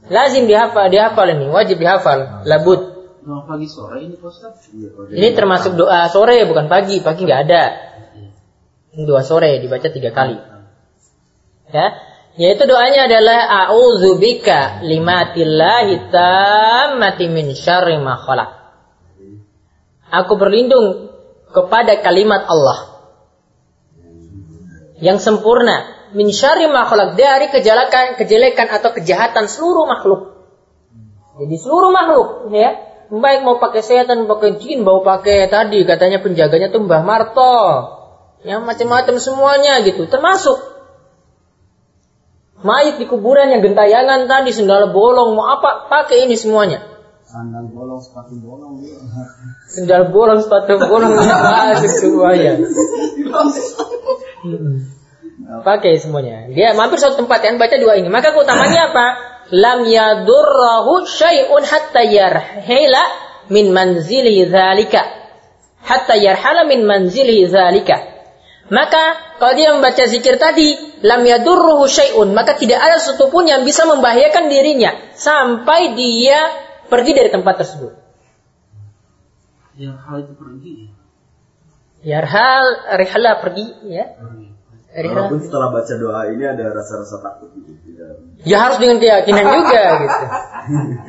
[0.09, 2.97] Lazim dihafal, dihafal ini, wajib dihafal, labud.
[3.29, 4.73] Doa pagi sore ini Pak Ustaz.
[5.13, 7.65] Ini termasuk doa sore bukan pagi, pagi nggak ada.
[8.97, 10.41] Ini doa sore dibaca tiga kali.
[11.69, 11.87] Ya,
[12.41, 18.51] yaitu doanya adalah a'udzubika limatillahi tammati min syarri ma khalaq.
[20.09, 21.13] Aku berlindung
[21.53, 22.97] kepada kalimat Allah
[25.05, 30.21] yang sempurna min syarri ma khalaq dari kejelekan kejelekan atau kejahatan seluruh makhluk.
[31.39, 32.89] Jadi seluruh makhluk ya.
[33.09, 37.57] Baik mau pakai setan, pakai jin, mau pakai tadi katanya penjaganya tuh Mbah Marto.
[38.45, 40.61] Ya macam-macam semuanya gitu, termasuk
[42.63, 46.85] mayat di kuburan yang gentayangan tadi sendal bolong mau apa pakai ini semuanya.
[47.29, 48.81] Sandal bolong, sepatu bolong.
[48.81, 48.97] iya.
[49.69, 51.13] Sendal bolong, sepatu bolong
[51.53, 52.57] masuk semuanya.
[54.49, 54.77] Mm-mm.
[55.49, 56.45] Pakai semuanya.
[56.53, 58.13] Dia mampir suatu tempat yang baca dua ini.
[58.13, 59.07] Maka keutamanya apa?
[59.49, 63.05] Lam yadurrahu syai'un hatta yarhila
[63.49, 65.01] min manzili dzalika.
[65.81, 67.97] Hatta yarhala min manzili dzalika.
[68.69, 73.65] Maka kalau dia membaca zikir tadi, lam yadurruhu syai'un, maka tidak ada sesuatu pun yang
[73.65, 76.53] bisa membahayakan dirinya sampai dia
[76.93, 77.97] pergi dari tempat tersebut.
[79.81, 80.77] Yang hal itu pergi.
[82.05, 82.67] Yarhal,
[83.01, 84.13] rihla pergi, ya.
[84.21, 84.48] Rihla.
[84.89, 87.77] Walaupun setelah baca doa ini ada rasa-rasa takut gitu.
[87.77, 88.41] Tidak.
[88.49, 90.25] Ya harus dengan keyakinan juga gitu.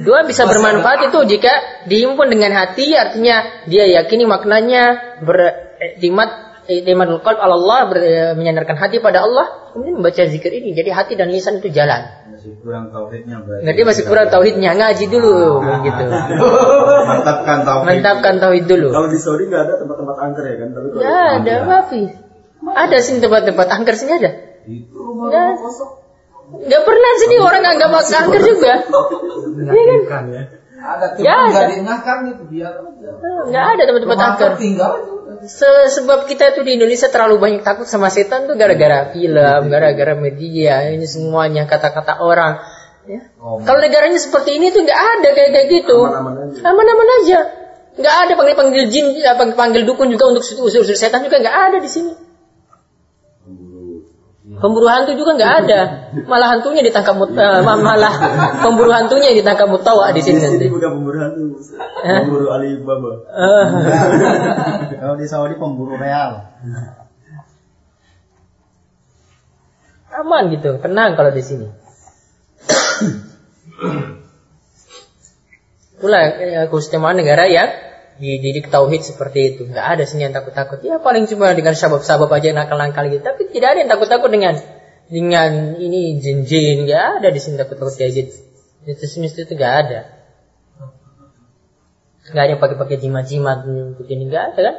[0.03, 1.53] Dua bisa bermanfaat itu jika
[1.87, 6.29] dihimpun dengan hati, artinya dia yakini maknanya beriktimat
[6.67, 10.75] iktimadul qalb Allah ber- menyandarkan hati pada Allah, kemudian membaca zikir ini.
[10.75, 12.03] Jadi hati dan lisan itu jalan.
[12.35, 13.73] Masih kurang tauhidnya berarti.
[13.73, 16.05] Dia masih kurang tauhidnya, ngaji dulu gitu.
[17.07, 17.85] Mantapkan tauhid.
[17.87, 18.91] Mantapkan tauhid dulu.
[18.91, 20.69] Kalau di Saudi nggak ada tempat-tempat angker ya kan?
[20.75, 22.03] Tapi kalau Ya ada, Mafi.
[22.59, 24.31] Ada sini tempat-tempat angker sini ada.
[24.67, 25.91] Itu rumah rumah kosong.
[26.49, 28.73] Nggak pernah sini orang anggap angker juga.
[29.69, 30.23] Iya kan?
[30.79, 31.71] Ada Ya, nggak ada.
[31.75, 32.73] diingatkan itu biar.
[33.51, 34.51] Nggak ada tempat-tempat angker.
[34.59, 34.91] tinggal
[35.95, 40.91] sebab kita tuh di Indonesia terlalu banyak takut sama setan tuh gara-gara film, gara-gara media,
[40.91, 42.59] ini semuanya kata-kata orang.
[43.07, 43.31] Ya.
[43.39, 45.97] Oh, Kalau negaranya seperti ini tuh nggak ada kayak kayak gitu.
[46.61, 47.39] Aman-aman aja.
[47.95, 51.89] Nggak ada panggil-panggil jin, apa panggil dukun juga untuk usir-usir setan juga nggak ada di
[51.89, 52.11] sini.
[54.59, 55.79] Pemburu hantu juga nggak ada.
[56.27, 58.13] Malah hantunya ditangkap mut, eh, malah
[58.59, 60.67] pemburu hantunya yang ditangkap mutawa di Di sini sini nanti.
[60.67, 61.43] bukan pemburu hantu,
[62.03, 63.11] pemburu Alibaba.
[63.23, 63.65] Eh.
[64.99, 66.43] Kalau di Saudi pemburu real.
[70.09, 71.67] aman gitu, tenang kalau di sini.
[75.95, 77.88] Itulah eh, keistimewaan negara yang
[78.19, 79.61] dididik tauhid seperti itu.
[79.65, 80.83] Nggak ada sini yang takut-takut.
[80.83, 83.23] Ya paling cuma dengan sabab-sabab aja nakal-nakal gitu.
[83.23, 84.59] Tapi tidak ada yang takut-takut dengan
[85.07, 86.85] dengan ini jin-jin.
[86.85, 88.35] Nggak ada di sini takut-takut kayak gitu.
[88.85, 89.99] Itu sini itu nggak ada.
[92.29, 94.75] Nggak ada pakai-pakai jimat-jimat untuk ini nggak ada kan?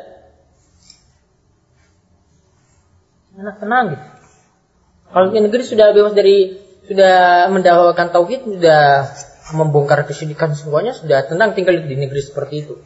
[3.40, 4.06] Enak tenang gitu.
[5.10, 6.54] Kalau di negeri sudah bebas dari
[6.86, 9.10] sudah mendakwakan tauhid, sudah
[9.54, 12.78] membongkar kesyirikan semuanya, sudah tenang tinggal di negeri seperti itu.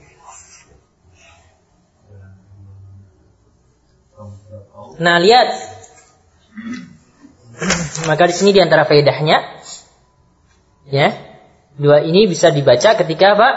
[5.00, 5.48] Nah, lihat.
[8.10, 9.62] Maka di sini di antara faedahnya
[10.90, 11.14] ya,
[11.78, 13.48] dua ini bisa dibaca ketika apa?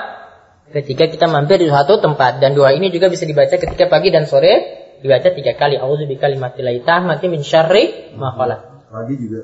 [0.68, 4.30] Ketika kita mampir di suatu tempat dan dua ini juga bisa dibaca ketika pagi dan
[4.30, 4.54] sore
[5.02, 5.80] dibaca tiga kali.
[5.80, 8.92] Auzu bikalimatillahi tammati min syarri ma khalaq.
[8.92, 9.42] Pagi juga.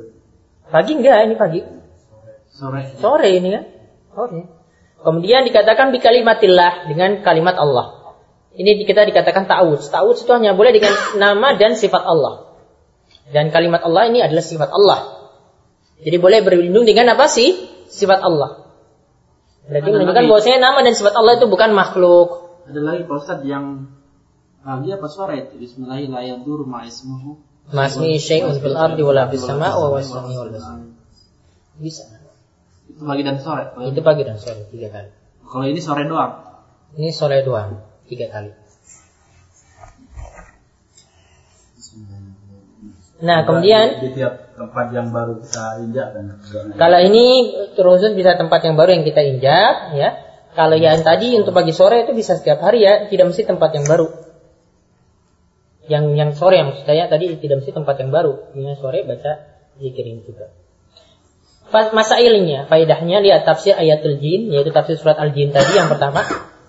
[0.69, 1.59] Pagi enggak ini pagi.
[2.53, 2.81] Sore.
[3.01, 3.63] Sore ini kan?
[4.13, 4.41] Sore.
[5.03, 8.02] Kemudian dikatakan bi kalimatillah dengan kalimat Allah.
[8.53, 9.89] Ini kita dikatakan ta'awudz.
[9.89, 12.53] Ta'awudz itu hanya boleh dengan nama dan sifat Allah.
[13.33, 14.99] Dan kalimat Allah ini adalah sifat Allah.
[15.97, 17.57] Jadi boleh berlindung dengan apa sih?
[17.89, 18.69] Sifat Allah.
[19.65, 20.29] Berarti Ada menunjukkan lagi.
[20.29, 22.29] bahwasanya nama dan sifat Allah itu bukan makhluk.
[22.69, 23.65] Ada lagi Pak Ustadz yang
[24.63, 27.29] pagi apa sore itu Bismillahirrahmanirrahim ma'ismuhu
[27.71, 30.83] Masmi syai'un fil ardi wala fis sama' wa wasami wal basar.
[31.79, 32.05] Bisa.
[32.91, 33.71] Itu pagi dan sore.
[33.87, 35.09] Itu pagi dan sore tiga kali.
[35.47, 36.43] Kalau ini sore doang.
[36.99, 38.53] Ini sore doang tiga kali.
[43.23, 46.25] Nah kemudian di tiap tempat yang baru kita injak kan.
[46.75, 47.25] Kalau ini
[47.73, 50.09] terus bisa tempat yang baru yang kita injak, ya.
[50.53, 53.85] Kalau yang tadi untuk pagi sore itu bisa setiap hari ya, tidak mesti tempat yang
[53.89, 54.07] baru.
[55.89, 58.53] Yang yang sore yang maksud saya tadi tidak mesti tempat yang baru.
[58.53, 59.31] Yang sore baca
[59.81, 60.53] zikir ini juga.
[61.73, 66.21] Pas masailnya, faedahnya lihat tafsir ayatul jin, yaitu tafsir surat al-jin tadi yang pertama.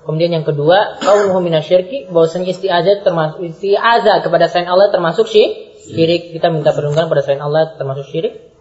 [0.05, 6.53] Kemudian yang kedua, qauluhu minasyirki, bahwasanya isti'azah termasuk isti'azah kepada selain Allah termasuk syirik kita
[6.53, 8.53] minta perlindungan pada selain Allah termasuk syirik.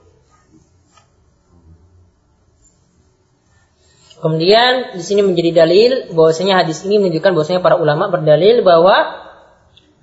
[4.23, 9.19] Kemudian di sini menjadi dalil bahwasanya hadis ini menunjukkan bahwasanya para ulama berdalil bahwa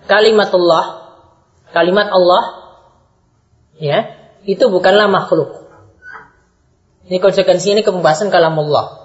[0.05, 1.17] kalimatullah
[1.73, 2.77] kalimat Allah
[3.81, 4.13] ya
[4.45, 5.65] itu bukanlah makhluk.
[7.09, 9.00] Ini konsekuensi ini pembahasan kalam Allah.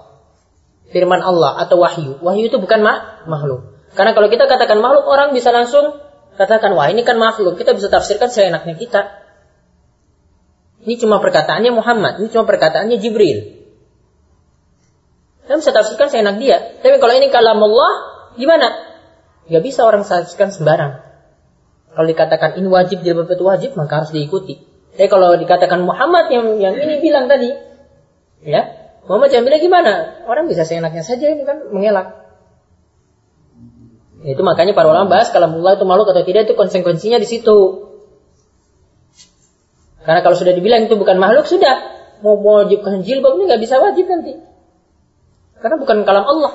[0.93, 2.21] Firman Allah atau wahyu.
[2.21, 2.81] Wahyu itu bukan
[3.25, 3.73] makhluk.
[3.95, 5.97] Karena kalau kita katakan makhluk orang bisa langsung
[6.35, 7.55] katakan wah ini kan makhluk.
[7.55, 9.01] Kita bisa tafsirkan seenaknya kita.
[10.85, 13.65] Ini cuma perkataannya Muhammad, ini cuma perkataannya Jibril.
[15.41, 16.61] Kita bisa tafsirkan seenak dia.
[16.81, 17.91] Tapi kalau ini kalam Allah,
[18.37, 18.69] gimana?
[19.49, 21.01] Gak bisa orang tafsirkan sembarang.
[21.95, 24.61] Kalau dikatakan ini wajib, jilbab itu wajib, maka harus diikuti.
[24.93, 27.49] Tapi kalau dikatakan Muhammad yang yang ini bilang tadi,
[28.45, 29.93] ya Yang bilang gimana?
[30.25, 32.25] Orang bisa seenaknya saja ini kan mengelak.
[34.25, 37.57] Itu makanya para ulama bahas kalau Allah itu makhluk atau tidak itu konsekuensinya di situ.
[40.01, 41.93] Karena kalau sudah dibilang itu bukan makhluk sudah
[42.25, 44.41] mau mewajibkan jilbab ini nggak bisa wajib nanti.
[45.61, 46.53] Karena bukan kalam Allah.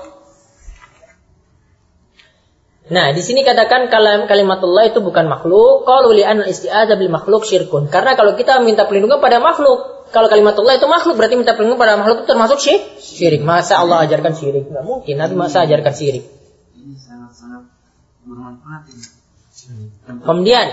[2.91, 5.87] Nah, di sini katakan kalam kalimatullah itu bukan makhluk.
[5.87, 7.87] Kalau li'an isti'adzah bil makhluk syirkun.
[7.87, 11.95] Karena kalau kita minta perlindungan pada makhluk, kalau kalimatullah itu makhluk berarti minta perlindungan pada
[11.99, 12.83] makhluk itu termasuk syirik.
[12.99, 13.41] Syirik.
[13.47, 14.67] Masa Allah ajarkan syirik?
[14.67, 15.15] Nggak mungkin.
[15.19, 16.27] Nabi masa ajarkan syirik.
[16.75, 17.71] Ini sangat-sangat
[18.27, 19.05] bermanfaat ini.
[20.27, 20.67] Kemudian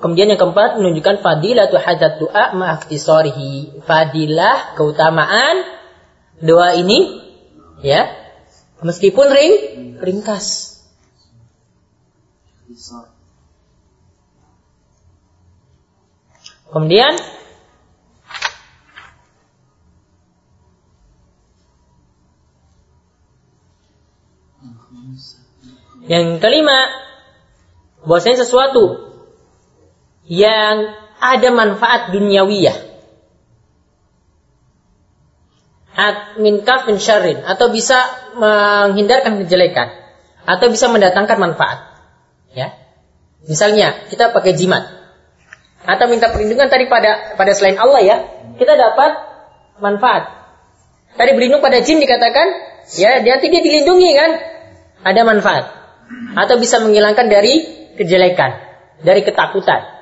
[0.00, 3.84] Kemudian yang keempat menunjukkan fadilah tu hadat doa ma'aktisorihi.
[3.84, 5.60] Fadilah keutamaan
[6.40, 7.20] doa ini
[7.84, 8.08] ya
[8.80, 9.52] meskipun ring
[10.00, 10.80] ringkas.
[16.72, 17.12] Kemudian
[26.10, 26.90] yang kelima
[28.02, 29.14] bahwasanya sesuatu
[30.26, 30.90] yang
[31.22, 32.90] ada manfaat duniawiyah
[35.94, 37.46] at min kafin syarrin.
[37.46, 37.94] Atau bisa
[38.34, 39.94] menghindarkan kejelekan.
[40.50, 41.78] Atau bisa mendatangkan manfaat.
[42.58, 42.74] Ya.
[43.46, 44.90] Misalnya kita pakai jimat.
[45.86, 48.16] Atau minta perlindungan tadi pada pada selain Allah ya.
[48.58, 49.12] Kita dapat
[49.78, 50.26] manfaat.
[51.14, 52.46] Tadi berlindung pada jin dikatakan
[52.98, 54.30] ya nanti dia dilindungi kan.
[55.00, 55.79] Ada manfaat
[56.34, 57.54] atau bisa menghilangkan dari
[57.96, 58.58] kejelekan
[59.02, 60.00] dari ketakutan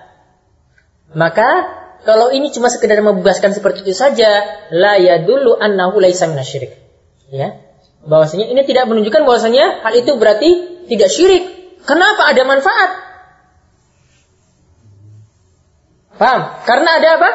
[1.16, 6.76] maka kalau ini cuma sekedar membebaskan seperti itu saja, la yadullu annahu laisa minasyirik.
[7.32, 7.58] Ya.
[8.06, 10.50] Bahwasanya ini tidak menunjukkan bahwasanya hal itu berarti
[10.86, 11.44] tidak syirik.
[11.82, 12.90] Kenapa ada manfaat?
[16.18, 16.40] Paham?
[16.64, 17.30] Karena ada apa?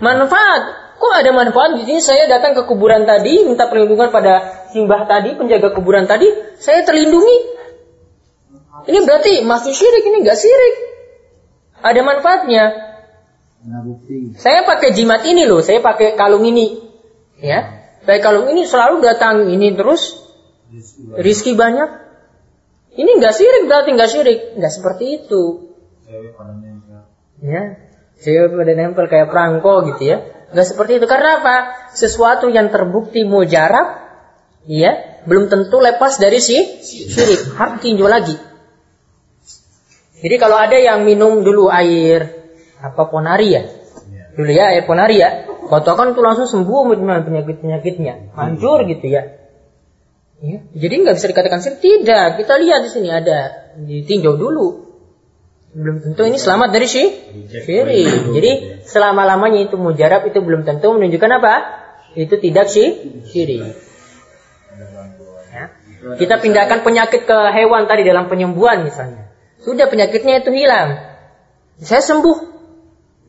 [0.00, 0.62] Manfaat.
[0.98, 5.38] Kok ada manfaat di sini saya datang ke kuburan tadi, minta perlindungan pada simbah tadi,
[5.38, 6.26] penjaga kuburan tadi,
[6.58, 7.57] saya terlindungi.
[8.86, 10.74] Ini berarti masih syirik, ini enggak syirik.
[11.82, 12.64] Ada manfaatnya.
[13.66, 13.82] Nah.
[14.38, 16.78] Saya pakai jimat ini loh, saya pakai kalung ini.
[17.42, 17.90] Ya.
[18.06, 20.14] Pakai kalung ini selalu datang ini terus
[21.18, 22.06] rizki banyak.
[22.98, 25.74] Ini enggak syirik berarti enggak syirik, enggak seperti itu.
[27.42, 27.62] Ya.
[28.18, 30.18] Saya pada nempel kayak perangko gitu ya.
[30.50, 31.06] Enggak seperti itu.
[31.06, 31.56] Karena apa?
[31.94, 34.02] Sesuatu yang terbukti mujarab
[34.66, 37.54] ya, belum tentu lepas dari si syirik.
[37.54, 38.34] Harus tinjau lagi.
[40.18, 42.50] Jadi kalau ada yang minum dulu air
[42.82, 43.62] apa ponari ya?
[44.34, 45.46] Dulu ya air ponari ya.
[45.68, 48.32] Kotokan itu langsung sembuh penyakit-penyakitnya.
[48.34, 49.22] Hancur gitu ya.
[50.40, 50.58] ya.
[50.74, 51.78] Jadi nggak bisa dikatakan syirik.
[51.78, 52.26] Tidak.
[52.40, 54.88] Kita lihat di sini ada ditinjau dulu.
[55.68, 57.12] Belum tentu ini selamat dari syi-
[57.52, 58.32] syirik.
[58.32, 58.52] Jadi
[58.88, 61.54] selama-lamanya itu mujarab itu belum tentu menunjukkan apa?
[62.16, 63.76] Itu tidak syi- syirik.
[65.52, 65.64] Ya.
[66.16, 69.27] Kita pindahkan penyakit ke hewan tadi dalam penyembuhan misalnya.
[69.68, 70.96] Sudah penyakitnya itu hilang.
[71.76, 72.56] Saya sembuh.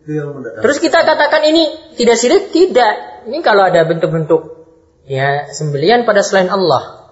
[0.07, 0.63] Mendatang.
[0.63, 1.67] Terus kita katakan ini
[1.99, 2.55] tidak syirik?
[2.55, 3.27] Tidak.
[3.27, 4.63] Ini kalau ada bentuk-bentuk
[5.03, 7.11] ya sembelian pada selain Allah.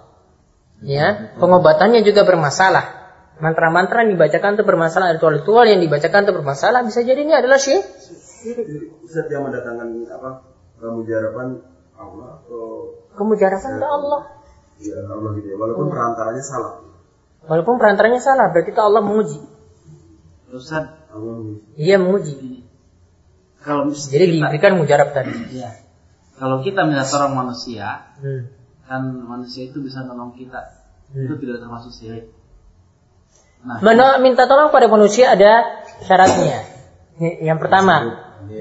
[0.79, 2.95] Ya, pengobatannya juga bermasalah.
[3.43, 7.85] Mantra-mantra yang dibacakan itu bermasalah, ritual-ritual yang dibacakan itu bermasalah, bisa jadi ini adalah syirik.
[9.01, 10.29] Ustaz yang mendatangkan apa?
[10.77, 11.65] Kemujaraban
[11.97, 14.21] Allah atau Kemujarakan ke Allah.
[14.77, 15.57] ya Allah gitu ya.
[15.57, 16.87] Walaupun perantaranya salah.
[17.47, 19.39] Walaupun perantaranya salah, berarti itu Allah menguji.
[20.51, 22.63] Ustaz, Allah Iya menguji.
[23.63, 25.31] kalau Jadi kita, diberikan mujarab tadi.
[25.51, 25.71] Iya.
[26.37, 28.47] kalau kita minta tolong manusia, Hmm.
[28.85, 30.59] kan manusia itu bisa nolong kita.
[31.11, 31.23] Hmm.
[31.27, 32.31] Itu tidak termasuk syirik.
[33.65, 33.81] Nah,
[34.21, 36.63] minta tolong pada manusia ada syaratnya.
[37.17, 37.95] Yang pertama,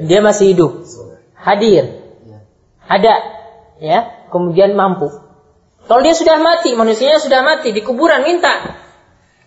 [0.09, 0.73] dia masih hidup,
[1.37, 1.85] hadir,
[2.25, 2.39] ya.
[2.89, 3.15] ada,
[3.77, 3.99] ya,
[4.33, 5.13] kemudian mampu.
[5.87, 8.83] Kalau dia sudah mati, manusianya sudah mati di kuburan minta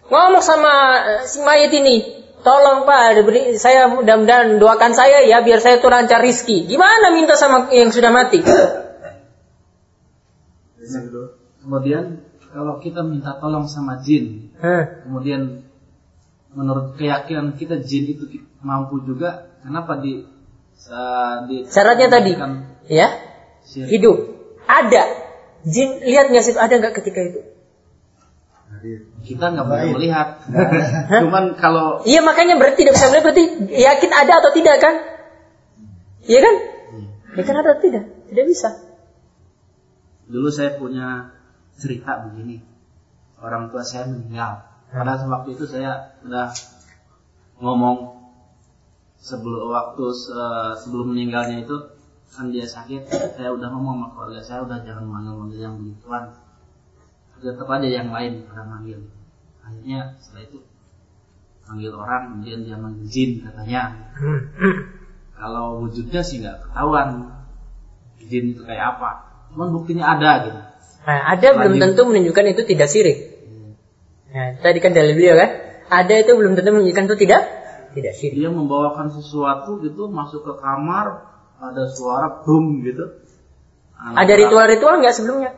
[0.10, 0.74] ngomong sama
[1.06, 5.92] eh, si mayat ini, Tolong Pak, beri, saya mudah-mudahan doakan saya ya biar saya tuh
[5.92, 6.72] lancar rizki.
[6.72, 8.40] Gimana minta sama yang sudah mati?
[11.60, 12.24] Kemudian
[12.56, 14.56] kalau kita minta tolong sama jin,
[15.04, 15.68] kemudian
[16.56, 18.24] menurut keyakinan kita jin itu
[18.64, 20.24] mampu juga, kenapa di
[20.88, 22.32] uh, di Syaratnya tadi,
[22.88, 23.20] ya
[23.68, 24.00] syirik?
[24.00, 24.18] hidup
[24.64, 25.29] ada
[25.68, 27.42] jin lihat nggak sih ada nggak ketika itu?
[29.26, 30.40] Kita nggak boleh melihat.
[31.24, 33.46] Cuman kalau Iya makanya berarti tidak bisa melihat berarti
[33.76, 34.96] yakin ada atau tidak kan?
[36.30, 36.56] Iya kan?
[37.36, 38.04] Ya kan ada atau tidak?
[38.30, 38.70] Tidak bisa.
[40.30, 41.34] dulu saya punya
[41.74, 42.62] cerita begini,
[43.42, 44.62] orang tua saya meninggal.
[44.94, 46.54] Pada waktu itu saya udah
[47.58, 48.30] ngomong
[49.18, 51.78] sebelum waktu se- sebelum meninggalnya itu
[52.30, 56.38] kan dia sakit, saya udah ngomong sama keluarga saya udah jangan manggil-manggil yang begituan.
[57.40, 59.00] Tetap aja yang lain pada manggil.
[59.64, 60.60] Akhirnya setelah itu
[61.70, 64.14] manggil orang, kemudian dia manggil jin katanya.
[65.40, 67.32] Kalau wujudnya sih nggak ketahuan
[68.20, 69.12] jin itu kayak apa.
[69.56, 70.60] Cuman buktinya ada gitu.
[71.08, 71.84] Nah, ada belum Lanjut.
[71.96, 73.18] tentu menunjukkan itu tidak syirik.
[74.30, 75.50] Nah, tadi kan dalil beliau kan,
[75.90, 77.42] ada itu belum tentu menunjukkan itu tidak
[77.98, 78.36] tidak syirik.
[78.36, 81.29] Dia membawakan sesuatu gitu masuk ke kamar,
[81.60, 83.06] ada suara boom gitu.
[84.00, 85.52] Anak Ada ritual-ritual nggak sebelumnya?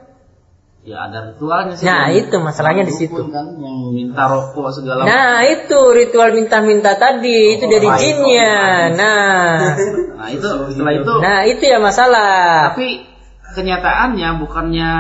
[0.82, 1.86] Ya ada ritualnya sih.
[1.86, 3.22] Nah, itu masalahnya di situ.
[3.30, 8.89] kan yang minta rokok segala Nah, itu ritual minta-minta tadi, itu dari Oh, jinnya.
[8.97, 9.78] Nah,
[10.18, 10.41] Nah itu
[10.74, 11.14] setelah itu.
[11.22, 12.74] nah itu ya masalah.
[12.74, 13.06] Tapi
[13.54, 14.91] kenyataannya bukannya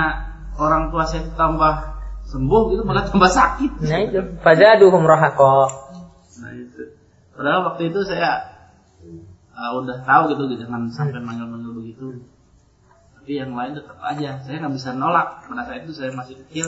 [0.61, 1.97] orang tua saya tambah
[2.29, 3.81] sembuh gitu malah tambah sakit.
[3.81, 5.65] Nah itu, pada aduhum rohako.
[6.45, 6.93] Nah itu.
[7.33, 8.50] Padahal waktu itu saya
[9.61, 12.25] uh, udah tahu gitu jangan sampai manggil-manggil begitu.
[13.21, 15.45] Tapi yang lain tetap aja, saya nggak bisa nolak.
[15.45, 16.65] Pada saat itu saya masih kecil.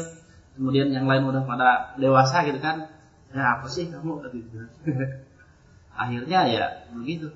[0.53, 2.93] Kemudian yang lain udah pada dewasa gitu kan.
[3.33, 4.45] Ya apa sih kamu tadi
[6.05, 7.33] Akhirnya ya begitu.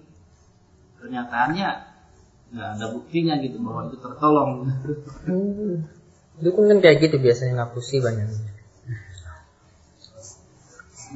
[1.01, 1.69] Kenyataannya
[2.53, 4.69] nggak ada buktinya gitu bahwa itu tertolong.
[5.25, 5.89] Hmm.
[6.37, 8.29] Dukun kan kayak gitu biasanya ngapusi banyak.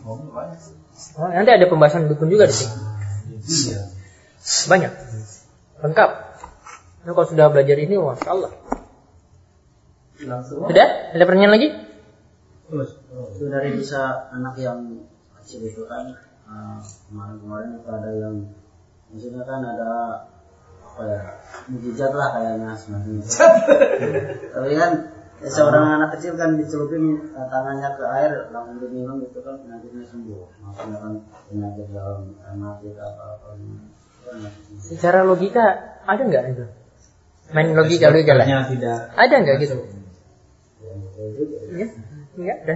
[0.01, 4.00] Oh, nanti ada pembahasan dukun juga di sini.
[4.41, 4.93] Banyak.
[5.81, 6.09] Lengkap.
[7.01, 8.51] Nah, kalau sudah belajar ini, masya Allah.
[10.21, 10.87] Sudah?
[11.17, 11.69] Ada pertanyaan lagi?
[12.71, 15.09] Itu dari bisa anak yang
[15.41, 16.13] kecil itu kan
[16.45, 16.79] eh,
[17.09, 18.35] kemarin-kemarin itu ada yang
[19.09, 19.91] maksudnya kan ada
[20.85, 21.21] apa ya
[21.67, 23.29] mujizat lah kayaknya semacam itu.
[24.53, 24.91] Tapi kan
[25.41, 30.05] ya, seorang anak kecil kan dicelupin eh, tangannya ke air langsung diminum itu kan penyakitnya
[30.05, 30.45] sembuh.
[30.61, 31.13] Maksudnya kan
[31.49, 33.57] penyakit dalam anak kita apa-apa.
[33.57, 33.89] Kan,
[34.81, 36.65] Secara logika, ada nggak itu?
[37.51, 38.45] Main logika dulu jalan.
[38.47, 39.75] Tidak Ada nggak gitu?
[41.75, 41.87] Ya,
[42.39, 42.75] nggak ada.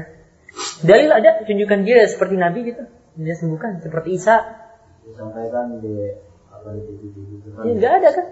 [0.83, 2.83] Dalil ada, tunjukkan dia seperti Nabi gitu.
[3.15, 4.63] Dia sembuhkan seperti Isa.
[5.05, 6.17] disampaikan di
[6.49, 7.15] apa di TV.
[7.61, 8.25] Ya nggak ada kan?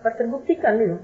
[0.00, 0.96] Harus terbuktikan dulu.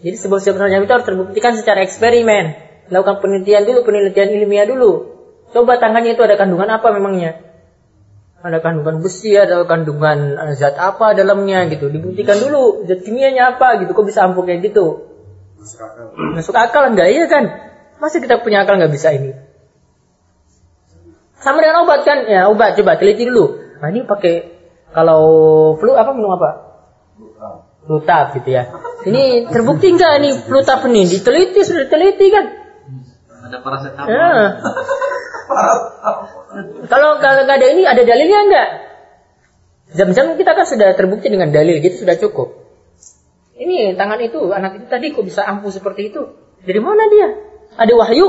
[0.00, 2.56] Jadi sebuah sebuah itu harus terbuktikan secara eksperimen.
[2.88, 5.20] Lakukan penelitian dulu, penelitian ilmiah dulu.
[5.50, 7.49] Coba tangannya itu ada kandungan apa memangnya?
[8.40, 11.92] Ada kandungan besi, ada kandungan eh, zat apa dalamnya gitu.
[11.92, 13.92] Dibuktikan dulu zat kimianya apa gitu.
[13.92, 15.12] Kok bisa ampuh kayak gitu?
[15.60, 16.06] Masuk akal.
[16.40, 17.08] Masuk akal enggak?
[17.12, 17.44] Iya kan?
[18.00, 19.36] Masa kita punya akal nggak bisa ini?
[21.36, 22.24] Sama dengan obat kan?
[22.24, 23.60] Ya obat coba teliti dulu.
[23.84, 24.56] Nah ini pakai
[24.96, 25.22] kalau
[25.76, 26.80] flu apa minum apa?
[27.84, 28.72] Flutab gitu ya.
[29.04, 31.04] Ini terbukti enggak nih flutab ini?
[31.04, 32.44] Diteliti sudah diteliti kan?
[33.52, 34.08] Ada paracetamol.
[34.08, 34.32] Ya.
[36.90, 38.68] Kalau kalau ada ini ada dalilnya enggak?
[39.90, 42.58] Jam-jam kita kan sudah terbukti dengan dalil gitu sudah cukup.
[43.54, 46.22] Ini tangan itu anak itu tadi kok bisa ampuh seperti itu?
[46.62, 47.28] Dari mana dia?
[47.78, 48.26] Ada wahyu?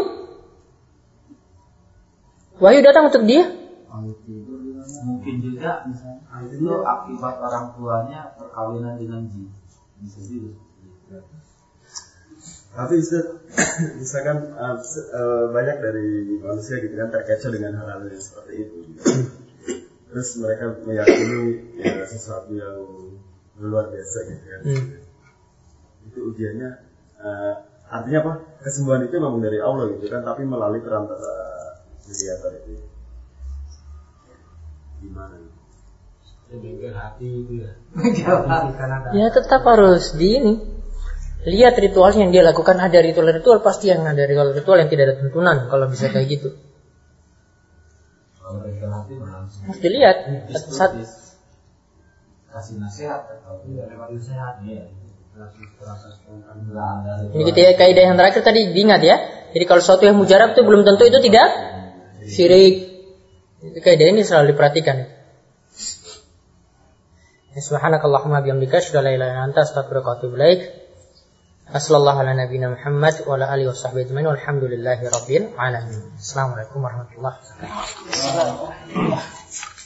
[2.61, 3.49] Wahyu datang untuk dia?
[5.01, 5.85] Mungkin juga
[6.45, 9.49] itu akibat orang tuanya perkawinan dengan jin.
[10.01, 10.57] Bisa juga.
[12.71, 13.25] Tapi Ustaz,
[14.01, 18.75] misalkan uh, uh, banyak dari manusia gitu kan terkecoh dengan hal-hal yang seperti itu.
[18.87, 19.01] gitu.
[20.11, 21.43] Terus mereka meyakini
[21.83, 22.79] ya, sesuatu yang
[23.59, 24.61] luar biasa gitu kan.
[24.63, 24.87] Hmm.
[26.07, 26.69] Itu ujiannya
[27.19, 27.53] uh,
[27.91, 28.33] artinya apa?
[28.63, 31.35] Kesembuhan itu memang dari Allah gitu kan, tapi melalui perantara
[32.07, 32.87] mediator itu.
[35.03, 35.35] Gimana?
[39.15, 40.80] Ya tetap harus di ini.
[41.41, 45.65] Lihat ritual yang dia lakukan ada ritual-ritual pasti yang ada ritual-ritual yang tidak ada tuntunan
[45.73, 46.53] kalau bisa kayak gitu.
[48.45, 50.17] Harus dilihat.
[50.69, 51.01] Saat,
[52.51, 53.57] kasih nasihat ada.
[57.31, 59.17] Ini kita ya kaidah yang terakhir tadi diingat ya.
[59.55, 61.47] Jadi kalau sesuatu yang mujarab itu belum tentu itu tidak
[62.27, 62.75] syirik.
[63.63, 65.07] Itu kaidah ini selalu diperhatikan.
[67.51, 70.61] Ya, Subhanakallahumma bihamdika asyhadu an la ilaha illa anta astaghfiruka wa atubu ilaik.
[72.75, 73.71] Muhammad wa ala alihi
[74.03, 76.03] ajmain walhamdulillahi rabbil alamin.
[76.19, 79.79] Assalamualaikum warahmatullahi wabarakatuh.